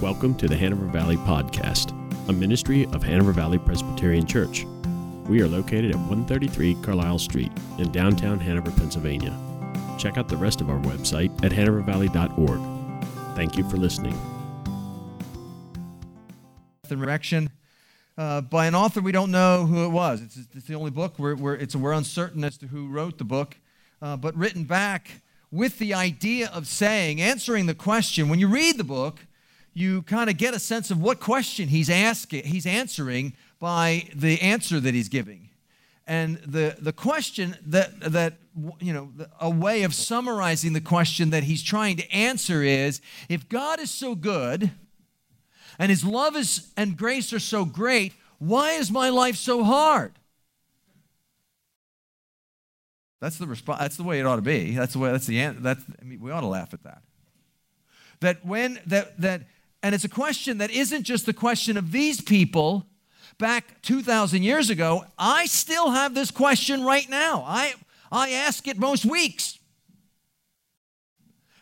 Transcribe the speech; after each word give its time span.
Welcome 0.00 0.34
to 0.36 0.48
the 0.48 0.56
Hanover 0.56 0.86
Valley 0.86 1.18
Podcast, 1.18 1.90
a 2.30 2.32
ministry 2.32 2.86
of 2.86 3.02
Hanover 3.02 3.32
Valley 3.32 3.58
Presbyterian 3.58 4.26
Church. 4.26 4.64
We 5.26 5.42
are 5.42 5.46
located 5.46 5.90
at 5.90 5.96
133 5.96 6.76
Carlisle 6.76 7.18
Street 7.18 7.52
in 7.76 7.92
downtown 7.92 8.40
Hanover, 8.40 8.70
Pennsylvania. 8.70 9.38
Check 9.98 10.16
out 10.16 10.26
the 10.26 10.38
rest 10.38 10.62
of 10.62 10.70
our 10.70 10.78
website 10.78 11.30
at 11.44 11.52
hanovervalley.org. 11.52 13.36
Thank 13.36 13.58
you 13.58 13.68
for 13.68 13.76
listening. 13.76 14.18
The 16.88 16.96
Direction 16.96 17.50
uh, 18.16 18.40
by 18.40 18.64
an 18.64 18.74
author 18.74 19.02
we 19.02 19.12
don't 19.12 19.30
know 19.30 19.66
who 19.66 19.84
it 19.84 19.90
was. 19.90 20.22
It's, 20.22 20.38
it's 20.54 20.66
the 20.66 20.76
only 20.76 20.92
book 20.92 21.18
where 21.18 21.54
it's, 21.56 21.76
we're 21.76 21.92
uncertain 21.92 22.42
as 22.42 22.56
to 22.56 22.68
who 22.68 22.88
wrote 22.88 23.18
the 23.18 23.24
book, 23.24 23.58
uh, 24.00 24.16
but 24.16 24.34
written 24.34 24.64
back 24.64 25.20
with 25.50 25.78
the 25.78 25.92
idea 25.92 26.50
of 26.54 26.66
saying, 26.66 27.20
answering 27.20 27.66
the 27.66 27.74
question. 27.74 28.30
When 28.30 28.38
you 28.38 28.48
read 28.48 28.78
the 28.78 28.84
book, 28.84 29.26
you 29.72 30.02
kind 30.02 30.28
of 30.28 30.36
get 30.36 30.54
a 30.54 30.58
sense 30.58 30.90
of 30.90 31.00
what 31.00 31.20
question 31.20 31.68
he's 31.68 31.90
asking, 31.90 32.44
he's 32.44 32.66
answering 32.66 33.34
by 33.58 34.08
the 34.14 34.40
answer 34.40 34.80
that 34.80 34.94
he's 34.94 35.08
giving. 35.08 35.50
And 36.06 36.38
the, 36.38 36.76
the 36.80 36.92
question 36.92 37.56
that, 37.66 38.00
that, 38.00 38.34
you 38.80 38.92
know, 38.92 39.10
a 39.40 39.48
way 39.48 39.84
of 39.84 39.94
summarizing 39.94 40.72
the 40.72 40.80
question 40.80 41.30
that 41.30 41.44
he's 41.44 41.62
trying 41.62 41.96
to 41.98 42.10
answer 42.10 42.62
is 42.62 43.00
if 43.28 43.48
God 43.48 43.78
is 43.78 43.90
so 43.90 44.16
good 44.16 44.72
and 45.78 45.90
his 45.90 46.04
love 46.04 46.34
is, 46.34 46.72
and 46.76 46.96
grace 46.96 47.32
are 47.32 47.38
so 47.38 47.64
great, 47.64 48.12
why 48.38 48.72
is 48.72 48.90
my 48.90 49.08
life 49.10 49.36
so 49.36 49.62
hard? 49.62 50.14
That's 53.20 53.36
the 53.36 53.46
response. 53.46 53.80
That's 53.80 53.96
the 53.96 54.02
way 54.02 54.18
it 54.18 54.26
ought 54.26 54.36
to 54.36 54.42
be. 54.42 54.74
That's 54.74 54.94
the 54.94 54.98
way. 54.98 55.12
That's 55.12 55.26
the. 55.26 55.46
That's. 55.58 55.84
I 56.00 56.04
mean, 56.04 56.20
we 56.20 56.30
ought 56.30 56.40
to 56.40 56.46
laugh 56.46 56.72
at 56.72 56.82
that. 56.84 57.02
That 58.20 58.44
when 58.44 58.80
that 58.86 59.20
that 59.20 59.42
and 59.82 59.94
it's 59.94 60.04
a 60.04 60.08
question 60.08 60.58
that 60.58 60.70
isn't 60.70 61.04
just 61.04 61.26
the 61.26 61.32
question 61.32 61.76
of 61.76 61.92
these 61.92 62.20
people 62.20 62.86
back 63.38 63.80
2,000 63.82 64.42
years 64.42 64.68
ago. 64.68 65.04
I 65.18 65.46
still 65.46 65.90
have 65.90 66.14
this 66.14 66.30
question 66.30 66.84
right 66.84 67.08
now. 67.08 67.44
I, 67.46 67.74
I 68.12 68.30
ask 68.32 68.66
it 68.68 68.78
most 68.78 69.06
weeks 69.06 69.59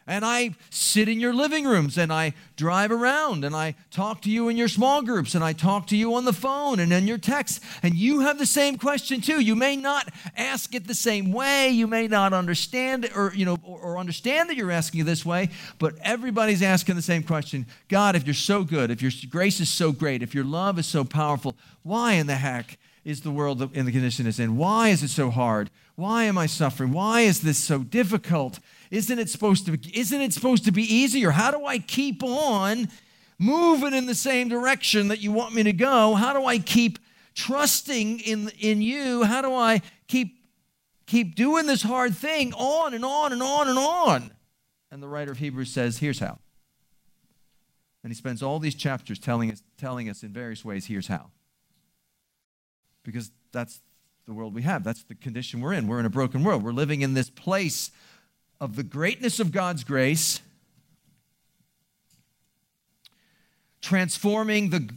and 0.09 0.25
I 0.25 0.55
sit 0.71 1.07
in 1.07 1.21
your 1.21 1.35
living 1.35 1.67
rooms 1.67 1.99
and 1.99 2.11
I 2.11 2.33
drive 2.57 2.91
around 2.91 3.45
and 3.45 3.55
I 3.55 3.75
talk 3.91 4.23
to 4.23 4.31
you 4.31 4.49
in 4.49 4.57
your 4.57 4.67
small 4.67 5.03
groups 5.03 5.35
and 5.35 5.45
I 5.45 5.53
talk 5.53 5.87
to 5.89 5.97
you 5.97 6.15
on 6.15 6.25
the 6.25 6.33
phone 6.33 6.81
and 6.81 6.91
in 6.95 7.07
your 7.07 7.19
texts. 7.19 7.61
And 7.83 7.95
you 7.95 8.21
have 8.21 8.39
the 8.39 8.47
same 8.47 8.79
question 8.79 9.21
too. 9.21 9.41
You 9.41 9.55
may 9.55 9.77
not 9.77 10.11
ask 10.35 10.75
it 10.75 10.87
the 10.87 10.95
same 10.95 11.31
way. 11.31 11.69
You 11.69 11.87
may 11.87 12.09
not 12.09 12.33
understand 12.33 13.05
it 13.05 13.15
or, 13.15 13.35
you 13.35 13.45
know, 13.45 13.59
or, 13.63 13.79
or 13.81 13.99
understand 13.99 14.49
that 14.49 14.57
you're 14.57 14.71
asking 14.71 15.03
it 15.03 15.05
this 15.05 15.27
way, 15.27 15.51
but 15.79 15.95
everybody's 16.01 16.63
asking 16.63 16.97
the 16.97 17.03
same 17.03 17.23
question. 17.23 17.67
God, 17.89 18.17
if 18.17 18.27
you're 18.27 18.33
so 18.33 18.65
good, 18.65 18.91
if 18.91 19.03
your 19.03 19.13
grace 19.29 19.61
is 19.61 19.69
so 19.69 19.93
great, 19.93 20.23
if 20.23 20.35
your 20.35 20.45
love 20.45 20.79
is 20.79 20.87
so 20.87 21.05
powerful, 21.05 21.55
why 21.83 22.15
in 22.15 22.27
the 22.27 22.37
heck 22.37 22.79
is 23.05 23.21
the 23.21 23.31
world 23.31 23.61
in 23.77 23.85
the 23.85 23.93
condition 23.93 24.27
it's 24.27 24.39
in? 24.39 24.57
Why 24.57 24.89
is 24.89 25.03
it 25.03 25.09
so 25.09 25.29
hard? 25.29 25.69
Why 25.97 26.25
am 26.25 26.39
I 26.39 26.47
suffering? 26.47 26.93
Why 26.93 27.23
is 27.23 27.43
this 27.43 27.59
so 27.59 27.81
difficult? 27.81 28.59
Isn't 28.91 29.19
it 29.19 29.29
supposed 29.29 29.67
to 29.67 29.77
be, 29.77 29.99
isn't 29.99 30.21
it 30.21 30.33
supposed 30.33 30.65
to 30.65 30.73
be 30.73 30.83
easier? 30.83 31.31
How 31.31 31.51
do 31.51 31.65
I 31.67 31.79
keep 31.79 32.23
on 32.23 32.89
moving 33.39 33.95
in 33.95 34.07
the 34.07 34.15
same 34.15 34.49
direction 34.49 35.09
that 35.09 35.21
you 35.21 35.33
want 35.33 35.55
me 35.55 35.63
to 35.65 35.73
go? 35.73 36.15
How 36.15 36.33
do 36.33 36.45
I 36.45 36.59
keep 36.59 36.99
trusting 37.35 38.21
in, 38.21 38.51
in 38.59 38.83
you? 38.83 39.25
How 39.25 39.43
do 39.43 39.55
I 39.55 39.83
keep 40.07 40.37
keep 41.07 41.35
doing 41.35 41.67
this 41.67 41.83
hard 41.83 42.15
thing 42.15 42.53
on 42.53 42.95
and 42.95 43.05
on 43.05 43.33
and 43.33 43.43
on 43.43 43.69
and 43.69 43.79
on? 43.79 44.31
And 44.91 45.03
the 45.03 45.09
writer 45.09 45.33
of 45.33 45.39
Hebrews 45.39 45.71
says, 45.71 45.99
here's 45.99 46.19
how. 46.19 46.39
And 48.03 48.11
he 48.11 48.15
spends 48.15 48.43
all 48.43 48.59
these 48.59 48.75
chapters 48.75 49.19
telling 49.19 49.51
us, 49.51 49.63
telling 49.77 50.09
us 50.09 50.23
in 50.23 50.33
various 50.33 50.65
ways, 50.65 50.87
here's 50.87 51.09
how. 51.09 51.31
Because 53.03 53.31
that's 53.53 53.81
the 54.27 54.35
world 54.35 54.55
we 54.55 54.63
have. 54.63 54.85
That's 54.85 55.03
the 55.05 55.15
condition 55.15 55.61
we're 55.61 55.73
in. 55.73 55.89
We're 55.89 56.01
in 56.01 56.07
a 56.07 56.11
broken 56.11 56.45
world. 56.45 56.63
We're 56.63 56.73
living 56.73 57.01
in 57.01 57.15
this 57.15 57.31
place 57.31 57.91
of 58.61 58.77
the 58.77 58.83
greatness 58.83 59.39
of 59.41 59.53
God's 59.53 59.85
grace, 59.85 60.41
transforming 63.81 64.71
the, 64.71 64.91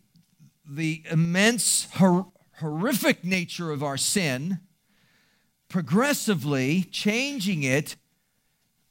the 0.68 1.04
immense, 1.10 1.88
hor- 1.96 2.32
horrific 2.60 3.24
nature 3.24 3.72
of 3.72 3.84
our 3.84 3.98
sin, 3.98 4.60
progressively 5.70 6.84
changing 6.92 7.64
it 7.64 7.96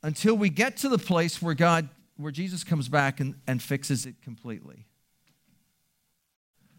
until 0.03 0.35
we 0.35 0.49
get 0.49 0.77
to 0.79 0.89
the 0.89 0.99
place 0.99 1.43
where 1.43 1.55
God, 1.55 1.89
where 2.17 2.33
Jesus 2.33 2.65
comes 2.65 2.89
back 2.89 3.21
and, 3.21 3.35
and 3.47 3.63
fixes 3.63 4.07
it 4.07 4.23
completely. 4.23 4.87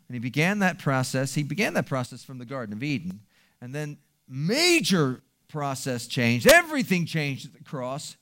And 0.08 0.16
he 0.16 0.20
began 0.20 0.60
that 0.60 0.80
process. 0.80 1.36
He 1.36 1.44
began 1.44 1.74
that 1.76 1.86
process 1.86 2.24
from 2.24 2.38
the 2.38 2.46
Garden 2.46 2.74
of 2.74 2.84
Eden. 2.84 3.22
And 3.62 3.74
then 3.74 3.98
major 4.28 5.22
process 5.52 6.08
changed. 6.08 6.48
Everything 6.48 7.06
changed 7.06 7.46
at 7.46 7.54
the 7.54 7.64
cross. 7.64 8.18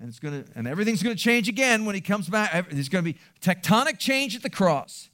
And 0.00 0.08
it's 0.08 0.20
going 0.20 0.44
to 0.44 0.50
and 0.54 0.68
everything's 0.68 1.02
going 1.02 1.16
to 1.16 1.20
change 1.20 1.48
again 1.48 1.84
when 1.84 1.94
he 1.94 2.00
comes 2.00 2.28
back. 2.28 2.70
There's 2.70 2.88
going 2.88 3.04
to 3.04 3.12
be 3.12 3.18
tectonic 3.42 3.98
change 3.98 4.36
at 4.36 4.42
the 4.42 4.50
cross. 4.50 5.10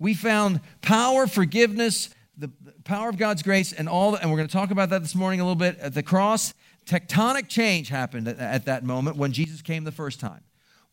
We 0.00 0.12
found 0.12 0.60
power, 0.82 1.28
forgiveness, 1.28 2.10
the, 2.36 2.50
power 2.82 3.08
of 3.08 3.16
God's 3.16 3.42
grace, 3.42 3.72
and 3.72 3.88
all. 3.88 4.16
And 4.16 4.30
we're 4.30 4.36
going 4.36 4.48
to 4.48 4.52
talk 4.52 4.72
about 4.72 4.90
that 4.90 5.02
this 5.02 5.14
morning 5.14 5.40
a 5.40 5.44
little 5.44 5.54
bit. 5.54 5.78
At 5.78 5.94
the 5.94 6.02
cross, 6.02 6.52
tectonic 6.84 7.48
change 7.48 7.88
happened 7.90 8.26
at, 8.26 8.40
at 8.40 8.64
that 8.64 8.82
moment 8.82 9.16
when 9.16 9.30
Jesus 9.30 9.62
came 9.62 9.84
the 9.84 9.92
first 9.92 10.18
time. 10.18 10.42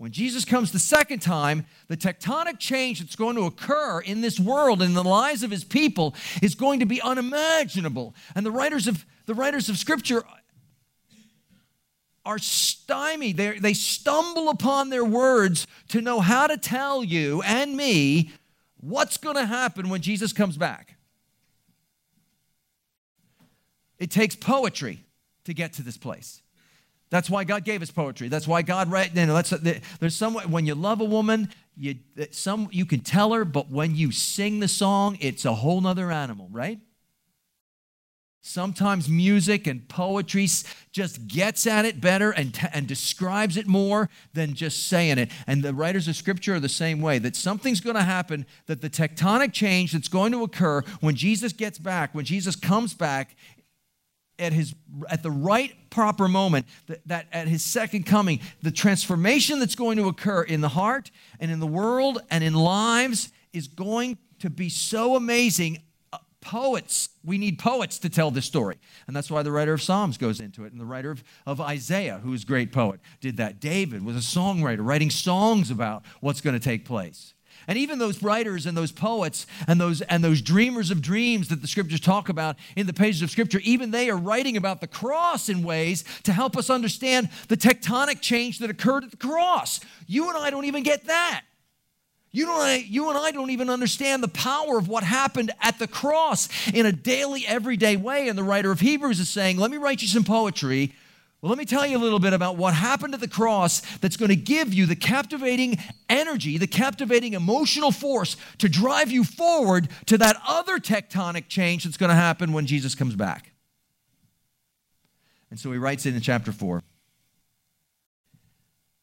When 0.01 0.11
Jesus 0.11 0.45
comes 0.45 0.71
the 0.71 0.79
second 0.79 1.19
time, 1.19 1.67
the 1.87 1.95
tectonic 1.95 2.57
change 2.57 3.01
that's 3.01 3.15
going 3.15 3.35
to 3.35 3.43
occur 3.43 3.99
in 3.99 4.21
this 4.21 4.39
world 4.39 4.81
in 4.81 4.95
the 4.95 5.03
lives 5.03 5.43
of 5.43 5.51
his 5.51 5.63
people 5.63 6.15
is 6.41 6.55
going 6.55 6.79
to 6.79 6.87
be 6.87 6.99
unimaginable. 6.99 8.15
And 8.33 8.43
the 8.43 8.49
writers 8.49 8.87
of 8.87 9.05
the 9.27 9.35
writers 9.35 9.69
of 9.69 9.77
scripture 9.77 10.23
are 12.25 12.39
stymied. 12.39 13.37
They, 13.37 13.59
they 13.59 13.75
stumble 13.75 14.49
upon 14.49 14.89
their 14.89 15.05
words 15.05 15.67
to 15.89 16.01
know 16.01 16.19
how 16.19 16.47
to 16.47 16.57
tell 16.57 17.03
you 17.03 17.43
and 17.43 17.77
me 17.77 18.31
what's 18.77 19.17
going 19.17 19.35
to 19.35 19.45
happen 19.45 19.87
when 19.87 20.01
Jesus 20.01 20.33
comes 20.33 20.57
back. 20.57 20.95
It 23.99 24.09
takes 24.09 24.35
poetry 24.35 25.03
to 25.43 25.53
get 25.53 25.73
to 25.73 25.83
this 25.83 25.99
place. 25.99 26.41
That's 27.11 27.29
why 27.29 27.43
God 27.43 27.65
gave 27.65 27.81
us 27.81 27.91
poetry. 27.91 28.29
That's 28.29 28.47
why 28.47 28.61
God 28.61 28.89
wrote. 28.89 29.13
You 29.13 29.25
know, 29.25 29.35
that's, 29.35 29.49
there's 29.99 30.15
some 30.15 30.35
when 30.35 30.65
you 30.65 30.75
love 30.75 31.01
a 31.01 31.05
woman, 31.05 31.49
you 31.75 31.95
some 32.31 32.69
you 32.71 32.85
can 32.85 33.01
tell 33.01 33.33
her, 33.33 33.45
but 33.45 33.69
when 33.69 33.95
you 33.95 34.11
sing 34.11 34.61
the 34.61 34.69
song, 34.69 35.17
it's 35.19 35.43
a 35.43 35.53
whole 35.53 35.81
nother 35.81 36.09
animal, 36.09 36.47
right? 36.51 36.79
Sometimes 38.43 39.07
music 39.07 39.67
and 39.67 39.87
poetry 39.87 40.47
just 40.91 41.27
gets 41.27 41.67
at 41.67 41.85
it 41.85 42.01
better 42.01 42.31
and, 42.31 42.57
and 42.73 42.87
describes 42.87 43.55
it 43.55 43.67
more 43.67 44.09
than 44.33 44.55
just 44.55 44.87
saying 44.87 45.19
it. 45.19 45.29
And 45.45 45.61
the 45.61 45.75
writers 45.75 46.07
of 46.07 46.15
Scripture 46.15 46.55
are 46.55 46.59
the 46.59 46.67
same 46.67 47.01
way 47.01 47.19
that 47.19 47.35
something's 47.35 47.81
going 47.81 47.97
to 47.97 48.01
happen, 48.01 48.47
that 48.65 48.81
the 48.81 48.89
tectonic 48.89 49.53
change 49.53 49.91
that's 49.91 50.07
going 50.07 50.31
to 50.31 50.41
occur 50.41 50.81
when 51.01 51.15
Jesus 51.15 51.53
gets 51.53 51.77
back, 51.77 52.15
when 52.15 52.25
Jesus 52.25 52.55
comes 52.55 52.95
back 52.95 53.35
at, 54.41 54.53
his, 54.53 54.73
at 55.09 55.23
the 55.23 55.31
right 55.31 55.73
proper 55.89 56.27
moment, 56.27 56.65
that, 56.87 57.07
that 57.07 57.27
at 57.31 57.47
his 57.47 57.63
second 57.63 58.05
coming, 58.05 58.39
the 58.61 58.71
transformation 58.71 59.59
that's 59.59 59.75
going 59.75 59.97
to 59.97 60.07
occur 60.07 60.41
in 60.43 60.61
the 60.61 60.69
heart 60.69 61.11
and 61.39 61.51
in 61.51 61.59
the 61.59 61.67
world 61.67 62.19
and 62.29 62.43
in 62.43 62.53
lives 62.53 63.31
is 63.53 63.67
going 63.67 64.17
to 64.39 64.49
be 64.49 64.69
so 64.69 65.15
amazing. 65.15 65.79
Uh, 66.11 66.17
poets 66.41 67.09
we 67.23 67.37
need 67.37 67.59
poets 67.59 67.99
to 67.99 68.09
tell 68.09 68.31
this 68.31 68.45
story. 68.45 68.77
And 69.07 69.15
that's 69.15 69.29
why 69.29 69.43
the 69.43 69.51
writer 69.51 69.73
of 69.73 69.81
psalms 69.81 70.17
goes 70.17 70.39
into 70.39 70.65
it. 70.65 70.71
And 70.71 70.81
the 70.81 70.85
writer 70.85 71.11
of, 71.11 71.23
of 71.45 71.61
isaiah 71.61 72.19
who's 72.23 72.43
a 72.43 72.47
great 72.47 72.71
poet 72.71 72.99
did 73.19 73.37
that. 73.37 73.59
David 73.59 74.03
was 74.03 74.15
a 74.15 74.19
songwriter 74.19 74.79
writing 74.81 75.09
songs 75.09 75.69
about 75.69 76.03
what's 76.19 76.41
going 76.41 76.55
to 76.57 76.59
take 76.59 76.85
place 76.85 77.33
and 77.71 77.77
even 77.77 77.99
those 77.99 78.21
writers 78.21 78.65
and 78.65 78.75
those 78.75 78.91
poets 78.91 79.47
and 79.65 79.79
those 79.79 80.01
and 80.01 80.21
those 80.21 80.41
dreamers 80.41 80.91
of 80.91 81.01
dreams 81.01 81.47
that 81.47 81.61
the 81.61 81.67
scriptures 81.69 82.01
talk 82.01 82.27
about 82.27 82.57
in 82.75 82.85
the 82.85 82.91
pages 82.91 83.21
of 83.21 83.31
scripture 83.31 83.61
even 83.63 83.91
they 83.91 84.09
are 84.09 84.17
writing 84.17 84.57
about 84.57 84.81
the 84.81 84.87
cross 84.87 85.47
in 85.47 85.63
ways 85.63 86.03
to 86.23 86.33
help 86.33 86.57
us 86.57 86.69
understand 86.69 87.29
the 87.47 87.55
tectonic 87.55 88.19
change 88.19 88.59
that 88.59 88.69
occurred 88.69 89.05
at 89.05 89.11
the 89.11 89.15
cross 89.15 89.79
you 90.05 90.27
and 90.27 90.37
i 90.37 90.49
don't 90.49 90.65
even 90.65 90.83
get 90.83 91.05
that 91.05 91.43
you, 92.33 92.45
don't, 92.45 92.85
you 92.85 93.09
and 93.09 93.17
I 93.17 93.31
don't 93.31 93.49
even 93.49 93.69
understand 93.69 94.23
the 94.23 94.29
power 94.29 94.77
of 94.77 94.87
what 94.87 95.03
happened 95.03 95.51
at 95.61 95.79
the 95.79 95.87
cross 95.87 96.47
in 96.73 96.85
a 96.85 96.91
daily, 96.93 97.45
everyday 97.45 97.97
way. 97.97 98.29
And 98.29 98.37
the 98.37 98.43
writer 98.43 98.71
of 98.71 98.79
Hebrews 98.79 99.19
is 99.19 99.27
saying, 99.27 99.57
Let 99.57 99.69
me 99.69 99.75
write 99.75 100.01
you 100.01 100.07
some 100.07 100.23
poetry. 100.23 100.93
Well, 101.41 101.49
let 101.49 101.57
me 101.57 101.65
tell 101.65 101.87
you 101.87 101.97
a 101.97 101.99
little 101.99 102.19
bit 102.19 102.33
about 102.33 102.57
what 102.57 102.75
happened 102.75 103.15
at 103.15 103.19
the 103.19 103.27
cross 103.27 103.81
that's 103.97 104.15
going 104.15 104.29
to 104.29 104.35
give 104.35 104.75
you 104.75 104.85
the 104.85 104.95
captivating 104.95 105.79
energy, 106.07 106.59
the 106.59 106.67
captivating 106.67 107.33
emotional 107.33 107.91
force 107.91 108.37
to 108.59 108.69
drive 108.69 109.09
you 109.09 109.23
forward 109.23 109.89
to 110.05 110.19
that 110.19 110.37
other 110.47 110.77
tectonic 110.77 111.47
change 111.47 111.83
that's 111.83 111.97
going 111.97 112.11
to 112.11 112.15
happen 112.15 112.53
when 112.53 112.67
Jesus 112.67 112.93
comes 112.93 113.15
back. 113.15 113.53
And 115.49 115.59
so 115.59 115.71
he 115.71 115.79
writes 115.79 116.05
it 116.05 116.13
in 116.13 116.21
chapter 116.21 116.51
4, 116.51 116.83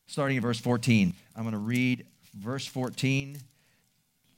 starting 0.07 0.37
at 0.37 0.43
verse 0.43 0.61
14. 0.61 1.15
I'm 1.35 1.43
going 1.43 1.53
to 1.53 1.59
read 1.59 2.07
verse 2.35 2.67
14 2.67 3.39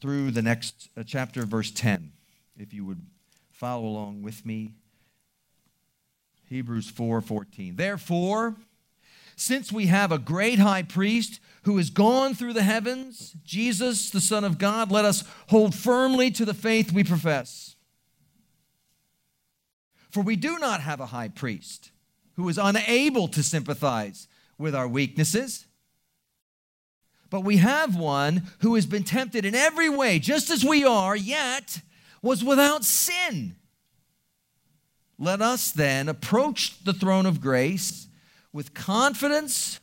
through 0.01 0.31
the 0.31 0.43
next 0.43 0.89
uh, 0.97 1.03
chapter, 1.07 1.45
verse 1.45 1.71
10. 1.71 2.13
If 2.59 2.73
you 2.73 2.87
would 2.87 3.03
follow 3.53 3.85
along 3.85 4.23
with 4.23 4.47
me. 4.47 4.73
Hebrews 6.51 6.91
4 6.91 7.21
14. 7.21 7.77
Therefore, 7.77 8.57
since 9.37 9.73
we 9.73 9.87
have 9.87 10.11
a 10.11 10.19
great 10.19 10.59
high 10.59 10.83
priest 10.83 11.41
who 11.63 11.77
has 11.77 11.91
gone 11.91 12.35
through 12.35 12.55
the 12.55 12.65
heavens, 12.65 13.37
Jesus, 13.45 14.11
the 14.11 14.21
Son 14.21 14.43
of 14.43 14.59
God, 14.59 14.91
let 14.91 15.05
us 15.05 15.23
hold 15.49 15.77
firmly 15.77 16.31
to 16.33 16.45
the 16.45 16.53
faith 16.53 16.93
we 16.93 17.05
profess. 17.05 17.77
For 20.11 20.23
we 20.23 20.35
do 20.35 20.59
not 20.59 20.81
have 20.81 20.99
a 20.99 21.07
high 21.07 21.29
priest 21.29 21.93
who 22.35 22.49
is 22.49 22.59
unable 22.59 23.29
to 23.29 23.43
sympathize 23.45 24.27
with 24.59 24.75
our 24.75 24.89
weaknesses, 24.89 25.67
but 27.31 27.45
we 27.45 27.59
have 27.59 27.95
one 27.95 28.49
who 28.59 28.75
has 28.75 28.87
been 28.87 29.05
tempted 29.05 29.45
in 29.45 29.55
every 29.55 29.89
way, 29.89 30.19
just 30.19 30.51
as 30.51 30.65
we 30.65 30.85
are, 30.85 31.15
yet 31.15 31.81
was 32.23 32.43
without 32.43 32.85
sin. 32.85 33.55
Let 35.23 35.43
us 35.43 35.71
then 35.71 36.09
approach 36.09 36.83
the 36.83 36.95
throne 36.95 37.27
of 37.27 37.43
grace 37.43 38.09
with 38.55 38.73
confidence 38.73 39.79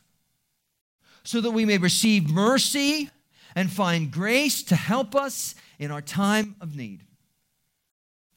so 1.22 1.40
that 1.40 1.52
we 1.52 1.64
may 1.64 1.78
receive 1.78 2.28
mercy 2.28 3.08
and 3.54 3.70
find 3.70 4.10
grace 4.10 4.64
to 4.64 4.74
help 4.74 5.14
us 5.14 5.54
in 5.78 5.92
our 5.92 6.02
time 6.02 6.56
of 6.60 6.74
need. 6.74 7.04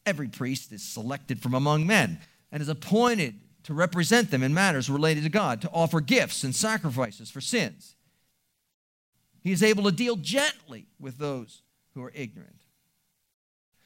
Every 0.06 0.28
priest 0.28 0.72
is 0.72 0.84
selected 0.84 1.42
from 1.42 1.56
among 1.56 1.88
men 1.88 2.20
and 2.52 2.62
is 2.62 2.70
appointed 2.70 3.34
to 3.64 3.74
represent 3.74 4.30
them 4.30 4.44
in 4.44 4.54
matters 4.54 4.88
related 4.88 5.24
to 5.24 5.30
God, 5.30 5.60
to 5.62 5.72
offer 5.72 6.02
gifts 6.02 6.44
and 6.44 6.56
sacrifices 6.56 7.32
for 7.32 7.42
sins. 7.42 7.96
He 9.42 9.52
is 9.52 9.64
able 9.64 9.86
to 9.86 9.92
deal 9.92 10.18
gently 10.18 10.86
with 11.00 11.18
those 11.18 11.64
who 11.96 12.04
are 12.04 12.12
ignorant 12.14 12.62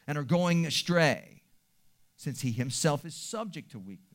and 0.06 0.18
are 0.18 0.24
going 0.24 0.66
astray, 0.66 1.35
since 2.18 2.42
he 2.42 2.52
himself 2.52 3.06
is 3.06 3.14
subject 3.14 3.72
to 3.72 3.80
weakness. 3.80 4.06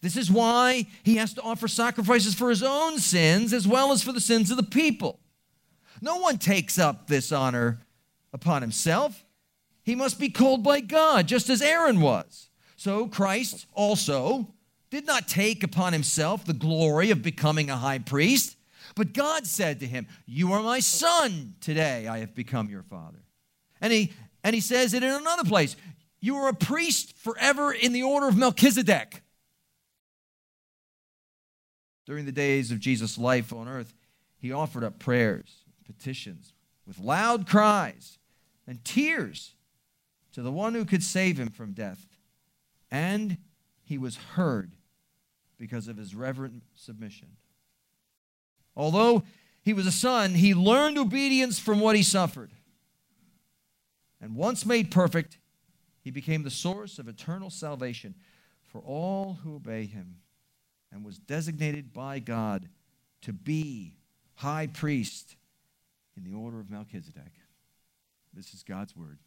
This 0.00 0.16
is 0.16 0.30
why 0.30 0.86
he 1.02 1.16
has 1.16 1.34
to 1.34 1.42
offer 1.42 1.68
sacrifices 1.68 2.34
for 2.34 2.50
his 2.50 2.62
own 2.62 2.98
sins 2.98 3.52
as 3.52 3.66
well 3.66 3.92
as 3.92 4.02
for 4.02 4.12
the 4.12 4.20
sins 4.20 4.50
of 4.50 4.56
the 4.56 4.62
people. 4.62 5.20
No 6.00 6.16
one 6.16 6.38
takes 6.38 6.78
up 6.78 7.06
this 7.06 7.32
honor 7.32 7.80
upon 8.32 8.62
himself. 8.62 9.24
He 9.82 9.94
must 9.94 10.18
be 10.18 10.30
called 10.30 10.62
by 10.62 10.80
God, 10.80 11.28
just 11.28 11.48
as 11.50 11.62
Aaron 11.62 12.00
was. 12.00 12.48
So 12.76 13.06
Christ 13.06 13.66
also 13.72 14.54
did 14.90 15.06
not 15.06 15.28
take 15.28 15.62
upon 15.62 15.92
himself 15.92 16.44
the 16.44 16.52
glory 16.52 17.10
of 17.10 17.22
becoming 17.22 17.70
a 17.70 17.76
high 17.76 17.98
priest, 17.98 18.56
but 18.94 19.12
God 19.12 19.46
said 19.46 19.80
to 19.80 19.86
him, 19.86 20.06
You 20.26 20.52
are 20.52 20.62
my 20.62 20.80
son. 20.80 21.54
Today 21.60 22.06
I 22.06 22.18
have 22.18 22.34
become 22.34 22.68
your 22.68 22.82
father. 22.82 23.18
And 23.80 23.92
he, 23.92 24.12
and 24.42 24.54
he 24.54 24.60
says 24.60 24.94
it 24.94 25.02
in 25.02 25.10
another 25.10 25.44
place 25.44 25.76
You 26.24 26.36
are 26.36 26.48
a 26.48 26.54
priest 26.54 27.18
forever 27.18 27.70
in 27.70 27.92
the 27.92 28.02
order 28.02 28.26
of 28.26 28.34
Melchizedek. 28.34 29.20
During 32.06 32.24
the 32.24 32.32
days 32.32 32.70
of 32.70 32.80
Jesus' 32.80 33.18
life 33.18 33.52
on 33.52 33.68
earth, 33.68 33.92
he 34.38 34.50
offered 34.50 34.84
up 34.84 34.98
prayers, 34.98 35.66
petitions, 35.84 36.54
with 36.86 36.98
loud 36.98 37.46
cries 37.46 38.18
and 38.66 38.82
tears 38.86 39.54
to 40.32 40.40
the 40.40 40.50
one 40.50 40.72
who 40.72 40.86
could 40.86 41.02
save 41.02 41.38
him 41.38 41.50
from 41.50 41.72
death. 41.72 42.06
And 42.90 43.36
he 43.82 43.98
was 43.98 44.16
heard 44.16 44.76
because 45.58 45.88
of 45.88 45.98
his 45.98 46.14
reverent 46.14 46.62
submission. 46.74 47.36
Although 48.74 49.24
he 49.60 49.74
was 49.74 49.86
a 49.86 49.92
son, 49.92 50.30
he 50.30 50.54
learned 50.54 50.96
obedience 50.96 51.58
from 51.58 51.80
what 51.80 51.96
he 51.96 52.02
suffered. 52.02 52.52
And 54.22 54.36
once 54.36 54.64
made 54.64 54.90
perfect, 54.90 55.36
he 56.04 56.10
became 56.10 56.42
the 56.42 56.50
source 56.50 56.98
of 56.98 57.08
eternal 57.08 57.48
salvation 57.48 58.14
for 58.62 58.82
all 58.82 59.38
who 59.42 59.56
obey 59.56 59.86
him 59.86 60.16
and 60.92 61.02
was 61.02 61.18
designated 61.18 61.94
by 61.94 62.18
God 62.18 62.68
to 63.22 63.32
be 63.32 63.96
high 64.34 64.66
priest 64.66 65.36
in 66.14 66.22
the 66.22 66.36
order 66.36 66.60
of 66.60 66.70
Melchizedek. 66.70 67.32
This 68.34 68.52
is 68.52 68.62
God's 68.62 68.94
word. 68.94 69.18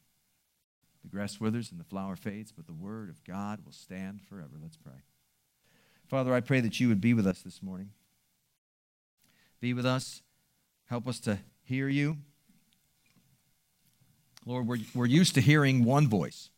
The 1.04 1.10
grass 1.10 1.40
withers 1.40 1.72
and 1.72 1.80
the 1.80 1.86
flower 1.86 2.16
fades, 2.16 2.52
but 2.52 2.68
the 2.68 2.74
word 2.74 3.10
of 3.10 3.24
God 3.24 3.66
will 3.66 3.72
stand 3.72 4.22
forever. 4.22 4.52
Let's 4.62 4.78
pray. 4.78 5.02
Father, 6.08 6.34
I 6.34 6.42
pray 6.42 6.62
that 6.62 6.80
you 6.80 6.90
would 6.90 7.02
be 7.02 7.16
with 7.16 7.26
us 7.26 7.42
this 7.42 7.64
morning. 7.64 7.90
Be 9.60 9.74
with 9.74 9.86
us. 9.86 10.22
Help 10.86 11.08
us 11.08 11.20
to 11.22 11.40
hear 11.64 11.90
you. 11.90 12.18
Lord, 14.46 14.68
we're, 14.68 14.78
we're 14.94 15.06
used 15.06 15.34
to 15.36 15.42
hearing 15.42 15.84
one 15.84 16.08
voice 16.08 16.52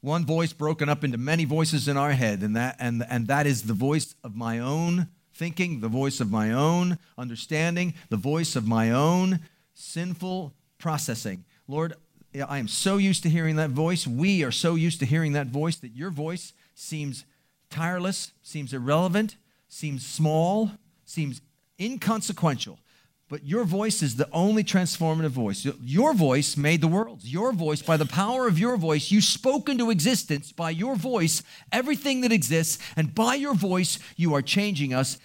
one 0.00 0.24
voice 0.24 0.52
broken 0.52 0.88
up 0.88 1.04
into 1.04 1.18
many 1.18 1.44
voices 1.44 1.88
in 1.88 1.96
our 1.96 2.12
head, 2.12 2.42
and 2.42 2.56
that, 2.56 2.76
and, 2.78 3.04
and 3.08 3.26
that 3.28 3.46
is 3.46 3.62
the 3.62 3.74
voice 3.74 4.14
of 4.22 4.36
my 4.36 4.58
own 4.58 5.08
thinking, 5.34 5.80
the 5.80 5.88
voice 5.88 6.20
of 6.20 6.30
my 6.30 6.52
own 6.52 6.98
understanding, 7.16 7.94
the 8.08 8.16
voice 8.16 8.56
of 8.56 8.66
my 8.66 8.90
own 8.90 9.40
sinful 9.74 10.52
processing. 10.78 11.44
Lord, 11.66 11.94
I 12.34 12.58
am 12.58 12.68
so 12.68 12.96
used 12.96 13.22
to 13.22 13.28
hearing 13.28 13.56
that 13.56 13.70
voice. 13.70 14.06
We 14.06 14.44
are 14.44 14.50
so 14.50 14.74
used 14.74 15.00
to 15.00 15.06
hearing 15.06 15.32
that 15.32 15.46
voice 15.46 15.76
that 15.76 15.94
your 15.94 16.10
voice 16.10 16.52
seems 16.74 17.24
tireless, 17.70 18.32
seems 18.42 18.72
irrelevant, 18.72 19.36
seems 19.68 20.06
small, 20.06 20.72
seems 21.04 21.40
inconsequential. 21.80 22.78
But 23.28 23.44
your 23.44 23.64
voice 23.64 24.02
is 24.02 24.16
the 24.16 24.28
only 24.32 24.64
transformative 24.64 25.30
voice. 25.30 25.66
Your 25.82 26.14
voice 26.14 26.56
made 26.56 26.80
the 26.80 26.88
world. 26.88 27.20
Your 27.22 27.52
voice, 27.52 27.82
by 27.82 27.98
the 27.98 28.06
power 28.06 28.46
of 28.46 28.58
your 28.58 28.78
voice, 28.78 29.10
you 29.10 29.20
spoke 29.20 29.68
into 29.68 29.90
existence. 29.90 30.50
By 30.50 30.70
your 30.70 30.96
voice, 30.96 31.42
everything 31.70 32.22
that 32.22 32.32
exists. 32.32 32.78
And 32.96 33.14
by 33.14 33.34
your 33.34 33.54
voice, 33.54 33.98
you 34.16 34.34
are 34.34 34.40
changing 34.40 34.94
us 34.94 35.18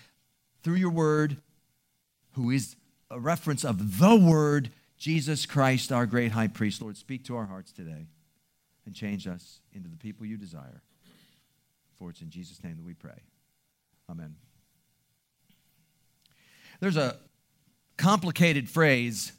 through 0.63 0.75
your 0.75 0.91
word, 0.91 1.37
who 2.33 2.49
is 2.49 2.75
a 3.09 3.19
reference 3.19 3.63
of 3.63 3.99
the 3.99 4.15
word, 4.15 4.71
Jesus 4.97 5.45
Christ, 5.45 5.91
our 5.91 6.05
great 6.05 6.33
high 6.33 6.47
priest. 6.47 6.81
Lord, 6.81 6.97
speak 6.97 7.23
to 7.25 7.37
our 7.37 7.45
hearts 7.45 7.71
today 7.71 8.07
and 8.85 8.93
change 8.93 9.27
us 9.27 9.59
into 9.71 9.87
the 9.87 9.97
people 9.97 10.25
you 10.25 10.35
desire. 10.35 10.81
For 11.97 12.09
it's 12.09 12.21
in 12.21 12.29
Jesus' 12.29 12.61
name 12.63 12.75
that 12.75 12.85
we 12.85 12.95
pray. 12.95 13.21
Amen. 14.09 14.35
There's 16.81 16.97
a 16.97 17.15
complicated 17.97 18.69
phrase 18.69 19.31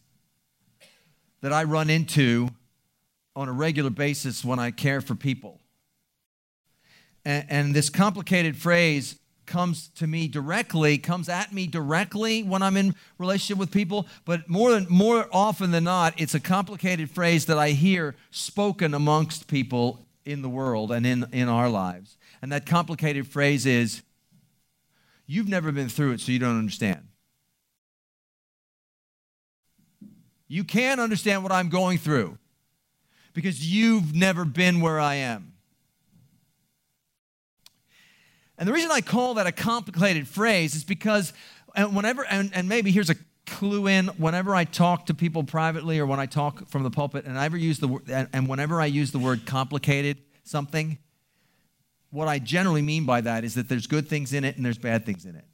that 1.40 1.52
I 1.52 1.64
run 1.64 1.90
into 1.90 2.49
on 3.37 3.49
a 3.49 3.52
regular 3.52 3.90
basis 3.90 4.45
when 4.45 4.59
I 4.59 4.71
care 4.71 5.00
for 5.00 5.14
people. 5.14 5.61
And, 7.25 7.47
and, 7.49 7.75
this 7.75 7.90
complicated 7.90 8.57
phrase 8.57 9.19
comes 9.47 9.88
to 9.97 10.07
me 10.07 10.28
directly, 10.28 10.99
comes 10.99 11.28
at 11.28 11.52
me 11.52 11.67
directly 11.67 12.43
when 12.43 12.62
I'm 12.62 12.76
in 12.76 12.95
relationship 13.19 13.59
with 13.59 13.71
people, 13.71 14.07
but 14.25 14.49
more 14.49 14.73
than 14.73 14.87
more 14.88 15.26
often 15.33 15.71
than 15.71 15.85
not, 15.85 16.14
it's 16.19 16.35
a 16.35 16.40
complicated 16.40 17.11
phrase 17.11 17.47
that 17.47 17.59
I 17.59 17.71
hear 17.71 18.14
spoken 18.31 18.95
amongst 18.95 19.49
people 19.49 20.07
in 20.25 20.43
the 20.43 20.49
world 20.49 20.93
and 20.93 21.07
in, 21.07 21.26
in 21.33 21.49
our 21.49 21.69
lives. 21.69 22.17
And 22.40 22.52
that 22.52 22.67
complicated 22.67 23.26
phrase 23.26 23.67
is, 23.67 24.02
You've 25.26 25.49
never 25.49 25.73
been 25.73 25.88
through 25.88 26.12
it, 26.12 26.21
so 26.21 26.33
you 26.33 26.38
don't 26.38 26.59
understand. 26.59 27.03
You 30.49 30.65
can't 30.65 31.01
understand 31.01 31.43
what 31.43 31.53
I'm 31.53 31.69
going 31.69 31.99
through 31.99 32.39
because 33.33 33.65
you've 33.67 34.15
never 34.15 34.45
been 34.45 34.81
where 34.81 35.01
I 35.01 35.17
am. 35.17 35.53
And 38.57 38.69
the 38.69 38.73
reason 38.73 38.91
I 38.93 39.01
call 39.01 39.35
that 39.35 39.47
a 39.47 39.53
complicated 39.53 40.29
phrase 40.29 40.75
is 40.75 40.85
because 40.85 41.33
and 41.75 41.95
whenever, 41.95 42.25
and, 42.25 42.51
and 42.55 42.69
maybe 42.69 42.91
here's 42.91 43.11
a 43.11 43.17
clue 43.47 43.89
in, 43.89 44.07
whenever 44.09 44.55
I 44.55 44.65
talk 44.65 45.07
to 45.07 45.15
people 45.15 45.43
privately 45.43 45.99
or 45.99 46.07
when 46.07 46.21
I 46.21 46.27
talk 46.27 46.69
from 46.69 46.83
the 46.83 46.91
pulpit, 46.91 47.25
and 47.25 47.39
I 47.39 47.45
ever 47.45 47.57
use 47.57 47.79
the 47.79 47.89
word, 47.89 48.03
and 48.09 48.49
whenever 48.49 48.81
I 48.81 48.87
use 48.87 49.13
the 49.13 49.19
word 49.19 49.45
complicated 49.45 50.19
something, 50.45 50.99
what 52.11 52.29
I 52.29 52.39
generally 52.39 52.83
mean 52.83 53.05
by 53.07 53.21
that 53.23 53.45
is 53.45 53.55
that 53.55 53.69
there's 53.69 53.87
good 53.87 54.09
things 54.09 54.33
in 54.33 54.45
it 54.45 54.57
and 54.57 54.65
there's 54.65 54.79
bad 54.79 55.05
things 55.05 55.25
in 55.25 55.35
it. 55.35 55.45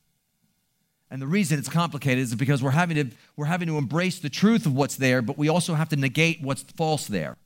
And 1.10 1.20
the 1.20 1.26
reason 1.26 1.58
it's 1.58 1.68
complicated 1.68 2.22
is 2.22 2.34
because 2.36 2.62
we're 2.62 2.70
having 2.70 2.96
to, 2.96 3.16
we're 3.36 3.46
having 3.46 3.66
to 3.66 3.78
embrace 3.78 4.20
the 4.20 4.30
truth 4.30 4.64
of 4.64 4.74
what's 4.74 4.96
there, 4.96 5.22
but 5.22 5.36
we 5.36 5.48
also 5.48 5.74
have 5.74 5.88
to 5.88 5.96
negate 5.96 6.40
what's 6.40 6.62
false 6.62 7.06
there. 7.06 7.36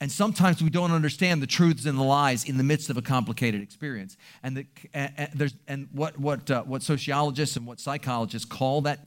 And 0.00 0.10
sometimes 0.10 0.62
we 0.62 0.70
don't 0.70 0.92
understand 0.92 1.42
the 1.42 1.46
truths 1.46 1.84
and 1.84 1.98
the 1.98 2.04
lies 2.04 2.44
in 2.44 2.56
the 2.56 2.64
midst 2.64 2.88
of 2.88 2.96
a 2.96 3.02
complicated 3.02 3.62
experience. 3.62 4.16
And, 4.42 4.56
the, 4.56 4.66
and, 4.94 5.30
there's, 5.34 5.54
and 5.66 5.88
what, 5.92 6.18
what, 6.18 6.50
uh, 6.50 6.62
what 6.62 6.82
sociologists 6.82 7.56
and 7.56 7.66
what 7.66 7.80
psychologists 7.80 8.48
call 8.48 8.82
that, 8.82 9.06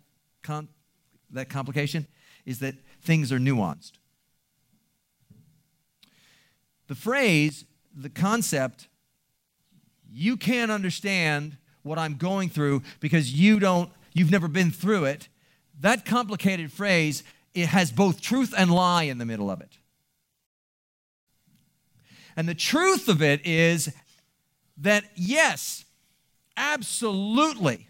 that 1.32 1.50
complication 1.50 2.08
is 2.46 2.60
that 2.60 2.76
things 3.02 3.32
are 3.32 3.40
nuanced. 3.40 3.94
The 6.88 6.96
phrase, 6.96 7.64
the 7.96 8.10
concept, 8.10 8.90
you 10.10 10.36
can't 10.36 10.72
understand 10.72 11.56
what 11.84 11.98
I'm 11.98 12.16
going 12.16 12.50
through 12.50 12.84
because 13.00 13.34
you 13.34 13.60
don't, 13.60 13.90
you've 14.14 14.32
never 14.32 14.48
been 14.48 14.72
through 14.72 15.06
it. 15.06 15.28
that 15.80 16.06
complicated 16.06 16.72
phrase 16.72 17.24
it 17.54 17.68
has 17.68 17.92
both 17.92 18.22
truth 18.22 18.54
and 18.58 18.72
lie 18.72 19.04
in 19.04 19.18
the 19.18 19.26
middle 19.26 19.50
of 19.50 19.62
it. 19.62 19.78
And 22.36 22.48
the 22.48 22.56
truth 22.56 23.10
of 23.10 23.22
it 23.22 23.46
is 23.46 23.94
that, 24.78 25.04
yes, 25.16 25.86
absolutely, 26.56 27.88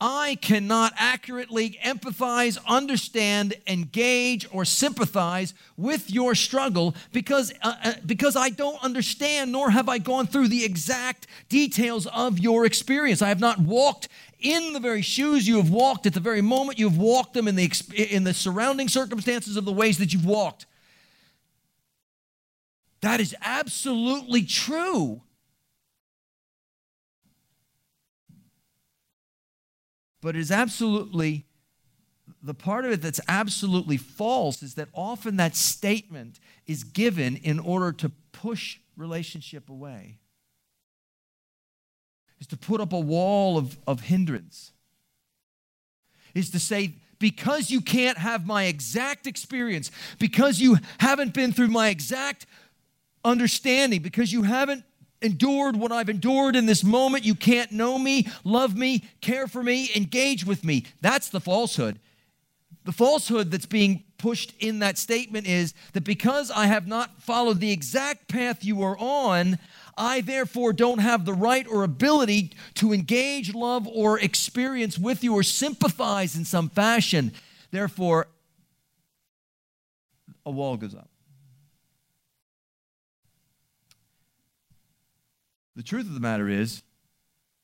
I 0.00 0.38
cannot 0.40 0.92
accurately 0.96 1.78
empathize, 1.84 2.56
understand, 2.66 3.54
engage, 3.66 4.46
or 4.52 4.64
sympathize 4.64 5.54
with 5.76 6.08
your 6.08 6.36
struggle 6.36 6.94
because, 7.12 7.52
uh, 7.62 7.74
uh, 7.82 7.92
because 8.06 8.36
I 8.36 8.50
don't 8.50 8.82
understand, 8.82 9.50
nor 9.50 9.70
have 9.70 9.88
I 9.88 9.98
gone 9.98 10.28
through 10.28 10.48
the 10.48 10.64
exact 10.64 11.26
details 11.48 12.06
of 12.06 12.38
your 12.38 12.64
experience. 12.64 13.22
I 13.22 13.28
have 13.28 13.40
not 13.40 13.58
walked 13.58 14.08
in 14.38 14.72
the 14.72 14.78
very 14.78 15.02
shoes 15.02 15.48
you 15.48 15.56
have 15.56 15.70
walked 15.70 16.06
at 16.06 16.14
the 16.14 16.20
very 16.20 16.42
moment 16.42 16.78
you 16.78 16.88
have 16.88 16.98
walked 16.98 17.34
them 17.34 17.48
in 17.48 17.56
the, 17.56 17.68
in 17.96 18.22
the 18.22 18.34
surrounding 18.34 18.88
circumstances 18.88 19.56
of 19.56 19.64
the 19.64 19.72
ways 19.72 19.98
that 19.98 20.12
you've 20.12 20.26
walked. 20.26 20.66
That 23.00 23.20
is 23.20 23.34
absolutely 23.42 24.42
true. 24.42 25.22
But 30.20 30.36
it 30.36 30.40
is 30.40 30.50
absolutely, 30.50 31.46
the 32.42 32.54
part 32.54 32.84
of 32.84 32.90
it 32.90 33.02
that's 33.02 33.20
absolutely 33.28 33.96
false 33.96 34.62
is 34.62 34.74
that 34.74 34.88
often 34.92 35.36
that 35.36 35.54
statement 35.54 36.40
is 36.66 36.84
given 36.84 37.36
in 37.36 37.58
order 37.58 37.92
to 37.92 38.10
push 38.32 38.78
relationship 38.96 39.70
away, 39.70 40.18
is 42.40 42.46
to 42.48 42.56
put 42.56 42.80
up 42.80 42.92
a 42.92 43.00
wall 43.00 43.56
of, 43.58 43.78
of 43.86 44.00
hindrance, 44.00 44.72
is 46.34 46.50
to 46.50 46.58
say, 46.58 46.96
because 47.18 47.70
you 47.70 47.80
can't 47.80 48.18
have 48.18 48.46
my 48.46 48.64
exact 48.64 49.26
experience, 49.26 49.90
because 50.18 50.60
you 50.60 50.78
haven't 50.98 51.34
been 51.34 51.52
through 51.52 51.68
my 51.68 51.88
exact 51.88 52.46
understanding, 53.24 54.02
because 54.02 54.32
you 54.32 54.42
haven't 54.42 54.84
endured 55.20 55.76
what 55.76 55.92
I've 55.92 56.08
endured 56.08 56.56
in 56.56 56.66
this 56.66 56.84
moment. 56.84 57.24
You 57.24 57.34
can't 57.34 57.72
know 57.72 57.98
me, 57.98 58.28
love 58.44 58.76
me, 58.76 59.04
care 59.20 59.46
for 59.46 59.62
me, 59.62 59.90
engage 59.94 60.44
with 60.46 60.64
me. 60.64 60.86
That's 61.00 61.28
the 61.28 61.40
falsehood. 61.40 61.98
The 62.84 62.92
falsehood 62.92 63.50
that's 63.50 63.66
being 63.66 64.04
pushed 64.16 64.54
in 64.58 64.78
that 64.80 64.98
statement 64.98 65.46
is 65.46 65.74
that 65.92 66.04
because 66.04 66.50
I 66.50 66.66
have 66.66 66.86
not 66.86 67.22
followed 67.22 67.60
the 67.60 67.70
exact 67.70 68.28
path 68.28 68.64
you 68.64 68.82
are 68.82 68.96
on, 68.98 69.58
I 69.96 70.20
therefore 70.20 70.72
don't 70.72 71.00
have 71.00 71.24
the 71.24 71.34
right 71.34 71.66
or 71.68 71.82
ability 71.82 72.52
to 72.74 72.92
engage, 72.92 73.54
love, 73.54 73.86
or 73.86 74.18
experience 74.18 74.98
with 74.98 75.22
you 75.22 75.34
or 75.34 75.42
sympathize 75.42 76.36
in 76.36 76.44
some 76.44 76.68
fashion. 76.70 77.32
Therefore, 77.70 78.28
a 80.46 80.50
wall 80.50 80.76
goes 80.76 80.94
up. 80.94 81.07
The 85.78 85.84
truth 85.84 86.08
of 86.08 86.14
the 86.14 86.18
matter 86.18 86.48
is, 86.48 86.82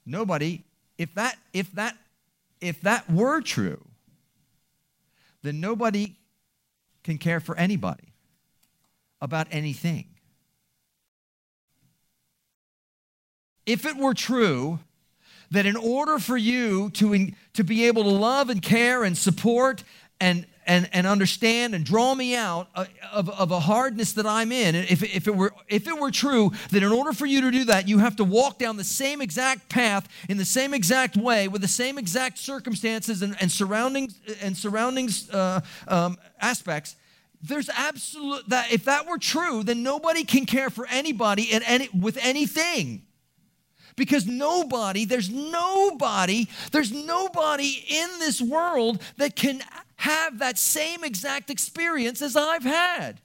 nobody, 0.07 0.63
if 0.99 1.13
that, 1.17 1.37
if 1.53 1.73
that, 1.73 1.97
if 2.61 2.81
that 2.83 3.11
were 3.11 3.41
true, 3.41 3.85
then 5.43 5.59
nobody 5.59 6.15
can 7.03 7.19
care 7.19 7.41
for 7.41 7.57
anybody 7.57 8.13
about 9.21 9.49
anything. 9.51 10.07
If 13.67 13.85
it 13.85 13.97
were 13.97 14.15
true 14.15 14.79
that 15.51 15.67
in 15.67 15.75
order 15.75 16.21
for 16.21 16.37
you 16.37 16.91
to, 16.91 17.33
to 17.55 17.65
be 17.65 17.87
able 17.87 18.05
to 18.05 18.11
love 18.11 18.49
and 18.49 18.63
care 18.63 19.03
and 19.03 19.19
support 19.19 19.83
and 20.21 20.47
and, 20.67 20.89
and 20.93 21.07
understand 21.07 21.75
and 21.75 21.85
draw 21.85 22.15
me 22.15 22.35
out 22.35 22.69
of, 23.13 23.29
of 23.31 23.51
a 23.51 23.61
hardness 23.61 24.13
that 24.13 24.27
I'm 24.27 24.53
in. 24.53 24.75
If, 24.75 25.03
if, 25.03 25.29
it 25.29 25.37
were, 25.37 25.53
if 25.69 25.87
it 25.87 25.99
were 25.99 26.11
true 26.11 26.53
that 26.71 26.83
in 26.83 26.93
order 26.93 27.13
for 27.13 27.27
you 27.27 27.41
to 27.43 27.51
do 27.51 27.65
that, 27.65 27.89
you 27.89 27.99
have 27.99 28.17
to 28.17 28.25
walk 28.25 28.59
down 28.59 28.77
the 28.77 28.85
same 28.85 29.21
exact 29.21 29.69
path 29.69 30.09
in 30.29 30.37
the 30.37 30.45
same 30.45 30.75
exact 30.75 31.17
way 31.17 31.49
with 31.49 31.63
the 31.63 31.69
same 31.69 31.99
exact 31.99 32.39
circumstances 32.39 33.23
and, 33.23 33.37
and 33.41 33.51
surroundings 33.51 34.19
and 34.41 34.57
surroundings 34.57 35.31
uh, 35.31 35.61
um, 35.89 36.17
aspects, 36.41 36.97
there's 37.43 37.69
absolute 37.69 38.49
that 38.49 38.73
if 38.73 38.85
that 38.85 39.07
were 39.07 39.19
true, 39.19 39.63
then 39.63 39.83
nobody 39.83 40.25
can 40.25 40.47
care 40.47 40.71
for 40.71 40.87
anybody 40.87 41.51
and 41.53 41.63
any, 41.67 41.89
with 41.93 42.19
anything 42.23 43.03
because 43.97 44.27
nobody, 44.27 45.05
there's 45.05 45.31
nobody, 45.31 46.49
there's 46.73 46.93
nobody 46.93 47.85
in 47.89 48.09
this 48.19 48.41
world 48.41 49.01
that 49.19 49.37
can 49.37 49.63
have 50.05 50.39
that 50.41 50.59
same 50.59 51.03
exact 51.03 51.49
experience 51.49 52.21
as 52.21 52.37
I've 52.37 52.63
had. 52.63 53.21